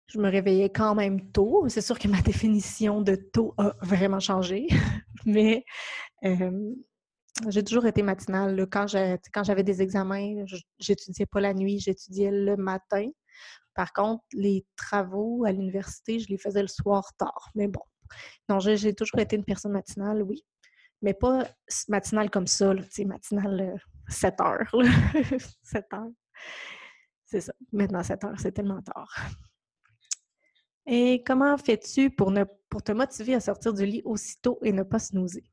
je 0.08 0.19
me 0.19 0.30
réveillais 0.30 0.69
quand 0.69 0.96
même 0.96 1.32
tôt. 1.32 1.65
C'est 1.69 1.82
sûr 1.82 2.00
que 2.00 2.08
ma 2.08 2.22
définition 2.22 3.02
de 3.02 3.15
tôt 3.15 3.54
a 3.58 3.74
vraiment 3.82 4.19
changé, 4.19 4.67
mais 5.26 5.65
j'ai 7.50 7.63
toujours 7.63 7.86
été 7.86 8.04
matinale. 8.04 8.67
Quand 8.69 8.88
j'avais 8.88 9.63
des 9.63 9.82
examens, 9.82 10.46
j'étudiais 10.80 11.26
pas 11.26 11.41
la 11.41 11.54
nuit, 11.54 11.80
j'étudiais 11.80 12.32
le 12.32 12.56
matin. 12.58 13.10
Par 13.76 13.91
contre, 13.93 14.24
les 14.34 14.65
travaux 14.78 15.43
à 15.46 15.52
l'université, 15.52 16.19
je 16.19 16.30
les 16.30 16.38
faisais 16.38 16.62
le 16.62 16.67
soir 16.67 17.12
tard. 17.17 17.50
Mais 17.56 17.67
bon, 17.67 17.82
non, 18.50 18.60
j'ai 18.60 18.93
toujours 18.93 19.19
été 19.19 19.36
une 19.36 19.46
personne 19.46 19.72
matinale, 19.74 20.22
oui 20.24 20.46
mais 21.03 21.13
pas 21.13 21.45
matinale 21.89 22.31
comme 22.31 22.47
ça, 22.47 22.73
tu 22.73 22.83
sais, 22.89 23.05
matinale 23.05 23.75
7 24.07 24.35
euh, 24.39 24.43
heures. 24.43 24.71
7 25.61 25.85
heures. 25.93 26.11
C'est 27.25 27.41
ça. 27.41 27.53
Maintenant, 27.71 28.01
7 28.01 28.23
heures, 28.23 28.39
c'est 28.39 28.53
tellement 28.53 28.81
tard. 28.81 29.13
Et 30.85 31.23
comment 31.25 31.57
fais-tu 31.57 32.09
pour, 32.09 32.31
ne, 32.31 32.45
pour 32.69 32.81
te 32.81 32.91
motiver 32.93 33.35
à 33.35 33.39
sortir 33.41 33.73
du 33.73 33.85
lit 33.85 34.01
aussitôt 34.05 34.59
et 34.63 34.71
ne 34.71 34.83
pas 34.83 34.99
snoozer? 34.99 35.43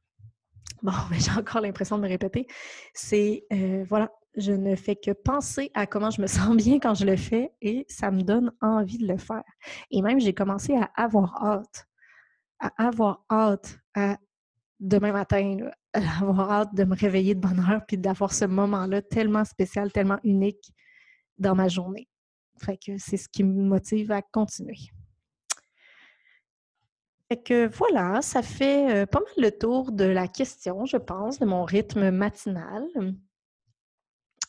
Bon, 0.82 0.92
mais 1.10 1.18
j'ai 1.18 1.32
encore 1.32 1.60
l'impression 1.60 1.98
de 1.98 2.02
me 2.02 2.08
répéter. 2.08 2.46
C'est, 2.94 3.44
euh, 3.52 3.84
voilà, 3.88 4.12
je 4.36 4.52
ne 4.52 4.76
fais 4.76 4.94
que 4.94 5.10
penser 5.10 5.72
à 5.74 5.86
comment 5.86 6.10
je 6.10 6.22
me 6.22 6.26
sens 6.28 6.56
bien 6.56 6.78
quand 6.78 6.94
je 6.94 7.04
le 7.04 7.16
fais 7.16 7.52
et 7.60 7.86
ça 7.88 8.12
me 8.12 8.22
donne 8.22 8.52
envie 8.60 8.98
de 8.98 9.08
le 9.08 9.18
faire. 9.18 9.42
Et 9.90 10.00
même, 10.00 10.20
j'ai 10.20 10.32
commencé 10.32 10.76
à 10.76 10.90
avoir 10.94 11.42
hâte, 11.44 11.88
à 12.60 12.86
avoir 12.86 13.24
hâte 13.28 13.78
à 13.94 14.16
demain 14.80 15.12
matin 15.12 15.56
avoir 15.92 16.50
hâte 16.50 16.74
de 16.74 16.84
me 16.84 16.96
réveiller 16.96 17.34
de 17.34 17.40
bonne 17.40 17.60
heure 17.60 17.82
puis 17.86 17.98
d'avoir 17.98 18.32
ce 18.32 18.46
moment-là 18.46 19.02
tellement 19.02 19.44
spécial, 19.44 19.92
tellement 19.92 20.18
unique 20.24 20.72
dans 21.38 21.54
ma 21.54 21.68
journée. 21.68 22.08
C'est 22.98 23.16
ce 23.16 23.28
qui 23.28 23.44
me 23.44 23.62
motive 23.62 24.12
à 24.12 24.22
continuer. 24.22 24.76
Fait 27.28 27.42
que 27.42 27.68
voilà, 27.68 28.20
ça 28.22 28.42
fait 28.42 29.06
pas 29.06 29.20
mal 29.20 29.32
le 29.36 29.50
tour 29.50 29.92
de 29.92 30.04
la 30.04 30.26
question, 30.26 30.84
je 30.84 30.96
pense, 30.96 31.38
de 31.38 31.46
mon 31.46 31.64
rythme 31.64 32.10
matinal. 32.10 32.84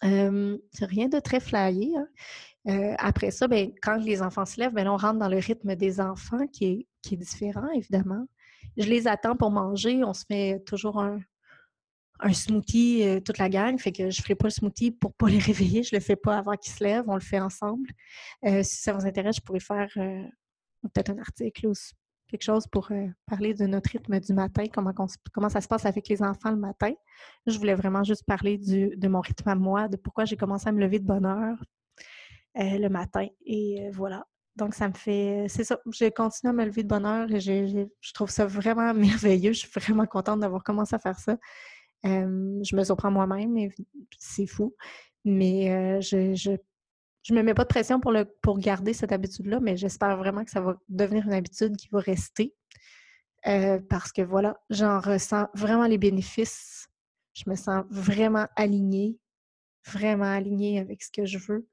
rien 0.02 1.08
de 1.08 1.20
très 1.20 1.39
flyé. 1.39 1.94
Hein. 1.96 2.96
après 2.98 3.32
ça, 3.32 3.48
ben, 3.48 3.72
quand 3.82 3.98
les 3.98 4.22
enfants 4.22 4.46
se 4.46 4.60
lèvent, 4.60 4.74
ben, 4.74 4.88
on 4.88 4.98
rentre 4.98 5.20
dans 5.20 5.30
le 5.30 5.38
rythme 5.38 5.76
des 5.76 6.02
enfants 6.02 6.48
qui 6.48 6.65
est, 6.65 6.88
qui 7.02 7.13
est 7.13 7.17
différent, 7.17 7.70
évidemment. 7.76 8.26
Je 8.77 8.86
les 8.86 9.07
attends 9.07 9.36
pour 9.36 9.51
manger. 9.51 10.03
On 10.03 10.13
se 10.13 10.25
fait 10.25 10.63
toujours 10.65 11.01
un, 11.01 11.19
smoothie, 12.34 13.03
euh, 13.03 13.19
toute 13.19 13.38
la 13.38 13.49
gang. 13.49 13.77
Fait 13.79 13.91
que 13.91 14.10
je 14.10 14.19
ne 14.19 14.23
ferai 14.23 14.36
pas 14.36 14.47
le 14.47 14.51
smoothie 14.51 14.91
pour 14.91 15.12
ne 15.12 15.15
pas 15.15 15.27
les 15.29 15.39
réveiller. 15.39 15.84
Je 15.84 15.95
ne 15.95 15.99
le 15.99 16.03
fais 16.03 16.15
pas 16.15 16.38
avant 16.38 16.55
qu'ils 16.55 16.73
se 16.73 16.84
lèvent. 16.84 17.05
On 17.07 17.15
le 17.15 17.21
fait 17.21 17.39
ensemble. 17.39 17.89
Euh, 18.45 18.63
si 18.63 18.77
ça 18.77 18.93
vous 18.93 19.05
intéresse, 19.05 19.38
je 19.38 19.41
pourrais 19.41 19.60
faire 19.60 19.89
euh, 19.97 20.23
peut-être 20.93 21.10
un 21.10 21.19
article 21.19 21.67
ou 21.67 21.73
quelque 22.27 22.43
chose 22.43 22.65
pour 22.67 22.89
parler 23.25 23.53
de 23.53 23.65
notre 23.65 23.89
rythme 23.89 24.17
du 24.21 24.31
matin, 24.31 24.63
comment 24.71 25.49
ça 25.49 25.60
se 25.60 25.67
passe 25.67 25.86
avec 25.86 26.07
les 26.07 26.23
enfants 26.23 26.51
le 26.51 26.55
matin. 26.55 26.93
Je 27.45 27.57
voulais 27.57 27.75
vraiment 27.75 28.05
juste 28.05 28.23
parler 28.25 28.57
de 28.57 29.07
mon 29.10 29.19
rythme 29.19 29.49
à 29.49 29.55
moi, 29.55 29.89
de 29.89 29.97
pourquoi 29.97 30.23
j'ai 30.23 30.38
commencé 30.38 30.69
à 30.69 30.71
me 30.71 30.79
lever 30.79 30.99
de 30.99 31.05
bonne 31.05 31.25
heure 31.25 31.57
le 32.55 32.88
matin. 32.88 33.27
Et 33.45 33.89
voilà. 33.91 34.25
Donc, 34.62 34.76
ça 34.76 34.88
me 34.88 34.93
fait. 34.93 35.45
C'est 35.47 35.63
ça. 35.63 35.80
J'ai 35.91 36.12
continué 36.12 36.52
à 36.52 36.54
me 36.54 36.65
lever 36.65 36.84
de 36.84 36.88
bonne 36.88 37.06
heure 37.06 37.32
et 37.32 37.39
je 37.39 38.13
trouve 38.13 38.30
ça 38.30 38.45
vraiment 38.45 38.93
merveilleux. 38.93 39.54
Je 39.54 39.60
suis 39.60 39.80
vraiment 39.80 40.06
contente 40.06 40.39
d'avoir 40.39 40.63
commencé 40.63 40.95
à 40.95 41.00
faire 41.00 41.19
ça 41.19 41.38
je 42.04 42.76
me 42.76 42.84
surprends 42.84 43.12
moi-même, 43.12 43.54
mais 43.54 43.69
c'est 44.17 44.47
fou. 44.47 44.76
Mais 45.26 46.02
je, 46.02 46.34
je, 46.34 47.34
me 47.34 47.43
mets 47.43 47.54
pas 47.54 47.63
de 47.63 47.67
pression 47.67 48.00
pour, 48.00 48.12
le, 48.12 48.26
pour 48.41 48.58
garder 48.58 48.93
cette 48.93 49.12
habitude-là, 49.12 49.60
mais 49.60 49.78
j'espère 49.78 50.17
vraiment 50.17 50.43
que 50.43 50.52
ça 50.52 50.62
va 50.62 50.78
devenir 50.89 51.26
une 51.26 51.34
habitude 51.34 51.76
qui 51.78 51.89
va 51.91 52.00
rester. 52.00 52.56
parce 53.43 54.12
que 54.12 54.21
voilà, 54.21 54.60
j'en 54.69 55.00
ressens 55.00 55.47
vraiment 55.54 55.86
les 55.86 55.97
bénéfices. 55.97 56.88
Je 57.34 57.50
me 57.50 57.56
sens 57.56 57.86
vraiment 57.89 58.47
alignée, 58.56 59.17
vraiment 59.86 60.26
alignée 60.26 60.80
avec 60.80 61.02
ce 61.02 61.12
que 61.12 61.26
je 61.26 61.38
veux 61.38 61.67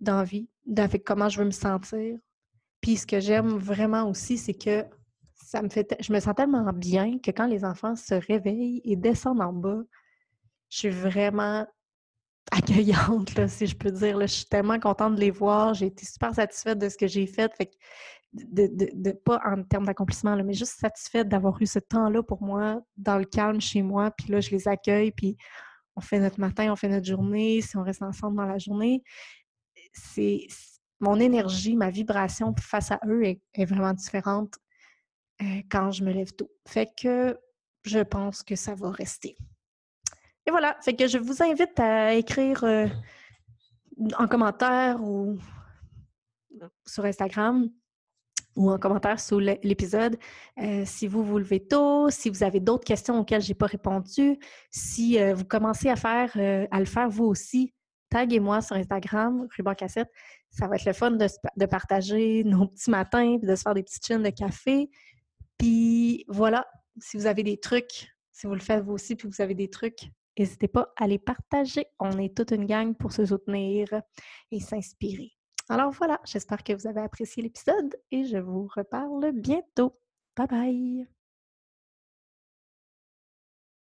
dans 0.00 0.24
vie, 0.24 0.48
avec 0.76 1.04
comment 1.04 1.28
je 1.28 1.38
veux 1.38 1.44
me 1.44 1.50
sentir. 1.50 2.18
Puis 2.80 2.96
ce 2.96 3.06
que 3.06 3.20
j'aime 3.20 3.56
vraiment 3.56 4.08
aussi, 4.08 4.38
c'est 4.38 4.54
que 4.54 4.84
me 5.60 5.68
fait, 5.68 5.96
je 6.00 6.12
me 6.12 6.20
sens 6.20 6.34
tellement 6.34 6.72
bien 6.72 7.18
que 7.18 7.30
quand 7.30 7.46
les 7.46 7.64
enfants 7.64 7.96
se 7.96 8.14
réveillent 8.14 8.80
et 8.84 8.96
descendent 8.96 9.42
en 9.42 9.52
bas, 9.52 9.82
je 10.70 10.78
suis 10.78 10.90
vraiment 10.90 11.66
accueillante, 12.50 13.48
si 13.48 13.66
je 13.66 13.76
peux 13.76 13.90
dire. 13.90 14.20
Je 14.20 14.26
suis 14.26 14.46
tellement 14.46 14.78
contente 14.80 15.16
de 15.16 15.20
les 15.20 15.30
voir. 15.30 15.74
J'ai 15.74 15.86
été 15.86 16.06
super 16.06 16.34
satisfaite 16.34 16.78
de 16.78 16.88
ce 16.88 16.96
que 16.96 17.06
j'ai 17.06 17.26
fait. 17.26 17.52
fait 17.54 17.70
de, 18.32 19.12
pas 19.12 19.40
en 19.44 19.62
termes 19.62 19.84
d'accomplissement, 19.84 20.34
mais 20.42 20.54
juste 20.54 20.80
satisfaite 20.80 21.28
d'avoir 21.28 21.60
eu 21.60 21.66
ce 21.66 21.78
temps-là 21.78 22.22
pour 22.22 22.42
moi, 22.42 22.80
dans 22.96 23.18
le 23.18 23.26
calme 23.26 23.60
chez 23.60 23.82
moi. 23.82 24.10
Puis 24.10 24.32
là, 24.32 24.40
je 24.40 24.50
les 24.50 24.68
accueille, 24.68 25.12
puis 25.12 25.36
on 25.96 26.00
fait 26.00 26.18
notre 26.18 26.40
matin, 26.40 26.72
on 26.72 26.76
fait 26.76 26.88
notre 26.88 27.06
journée, 27.06 27.60
si 27.60 27.76
on 27.76 27.82
reste 27.82 28.02
ensemble 28.02 28.38
dans 28.38 28.46
la 28.46 28.58
journée. 28.58 29.02
C'est 29.92 30.46
mon 31.00 31.18
énergie, 31.18 31.76
ma 31.76 31.90
vibration 31.90 32.54
face 32.58 32.92
à 32.92 33.00
eux 33.06 33.24
est 33.24 33.64
vraiment 33.64 33.92
différente 33.92 34.56
euh, 35.42 35.62
quand 35.70 35.90
je 35.90 36.04
me 36.04 36.12
lève 36.12 36.32
tôt. 36.32 36.50
Fait 36.66 36.88
que 36.96 37.38
je 37.84 37.98
pense 37.98 38.42
que 38.42 38.54
ça 38.54 38.74
va 38.74 38.90
rester. 38.90 39.36
Et 40.46 40.50
voilà, 40.50 40.76
fait 40.82 40.94
que 40.94 41.08
je 41.08 41.18
vous 41.18 41.42
invite 41.42 41.78
à 41.80 42.14
écrire 42.14 42.62
euh, 42.64 42.86
en 44.18 44.28
commentaire 44.28 45.02
ou 45.02 45.38
sur 46.86 47.04
Instagram 47.04 47.68
ou 48.54 48.70
en 48.70 48.78
commentaire 48.78 49.18
sous 49.18 49.38
l'épisode 49.38 50.18
euh, 50.60 50.84
si 50.84 51.08
vous 51.08 51.24
vous 51.24 51.38
levez 51.38 51.66
tôt, 51.66 52.10
si 52.10 52.28
vous 52.28 52.42
avez 52.44 52.60
d'autres 52.60 52.84
questions 52.84 53.18
auxquelles 53.18 53.40
je 53.40 53.48
n'ai 53.48 53.54
pas 53.54 53.66
répondu, 53.66 54.38
si 54.70 55.18
vous 55.32 55.44
commencez 55.44 55.88
à 55.88 55.96
faire 55.96 56.30
à 56.70 56.78
le 56.78 56.84
faire 56.84 57.08
vous 57.08 57.24
aussi, 57.24 57.72
taguez-moi 58.12 58.60
sur 58.60 58.76
Instagram, 58.76 59.48
Ruban 59.56 59.74
Cassette. 59.74 60.10
Ça 60.50 60.68
va 60.68 60.76
être 60.76 60.84
le 60.84 60.92
fun 60.92 61.12
de, 61.12 61.66
partager 61.66 62.44
nos 62.44 62.68
petits 62.68 62.90
matins, 62.90 63.38
de 63.42 63.56
se 63.56 63.62
faire 63.62 63.74
des 63.74 63.82
petites 63.82 64.06
chaînes 64.06 64.22
de 64.22 64.30
café. 64.30 64.90
Puis 65.58 66.24
voilà, 66.28 66.66
si 67.00 67.16
vous 67.16 67.26
avez 67.26 67.42
des 67.42 67.58
trucs, 67.58 68.08
si 68.30 68.46
vous 68.46 68.54
le 68.54 68.60
faites 68.60 68.84
vous 68.84 68.92
aussi, 68.92 69.16
puis 69.16 69.28
vous 69.28 69.40
avez 69.40 69.54
des 69.54 69.70
trucs, 69.70 70.10
n'hésitez 70.38 70.68
pas 70.68 70.92
à 70.96 71.06
les 71.06 71.18
partager. 71.18 71.86
On 71.98 72.18
est 72.18 72.36
toute 72.36 72.50
une 72.50 72.66
gang 72.66 72.94
pour 72.94 73.12
se 73.12 73.24
soutenir 73.24 73.88
et 74.50 74.60
s'inspirer. 74.60 75.32
Alors 75.68 75.92
voilà, 75.92 76.20
j'espère 76.24 76.62
que 76.62 76.74
vous 76.74 76.86
avez 76.86 77.00
apprécié 77.00 77.42
l'épisode 77.42 77.96
et 78.10 78.24
je 78.24 78.36
vous 78.36 78.68
reparle 78.74 79.32
bientôt. 79.32 79.96
Bye 80.36 80.46
bye! 80.48 81.21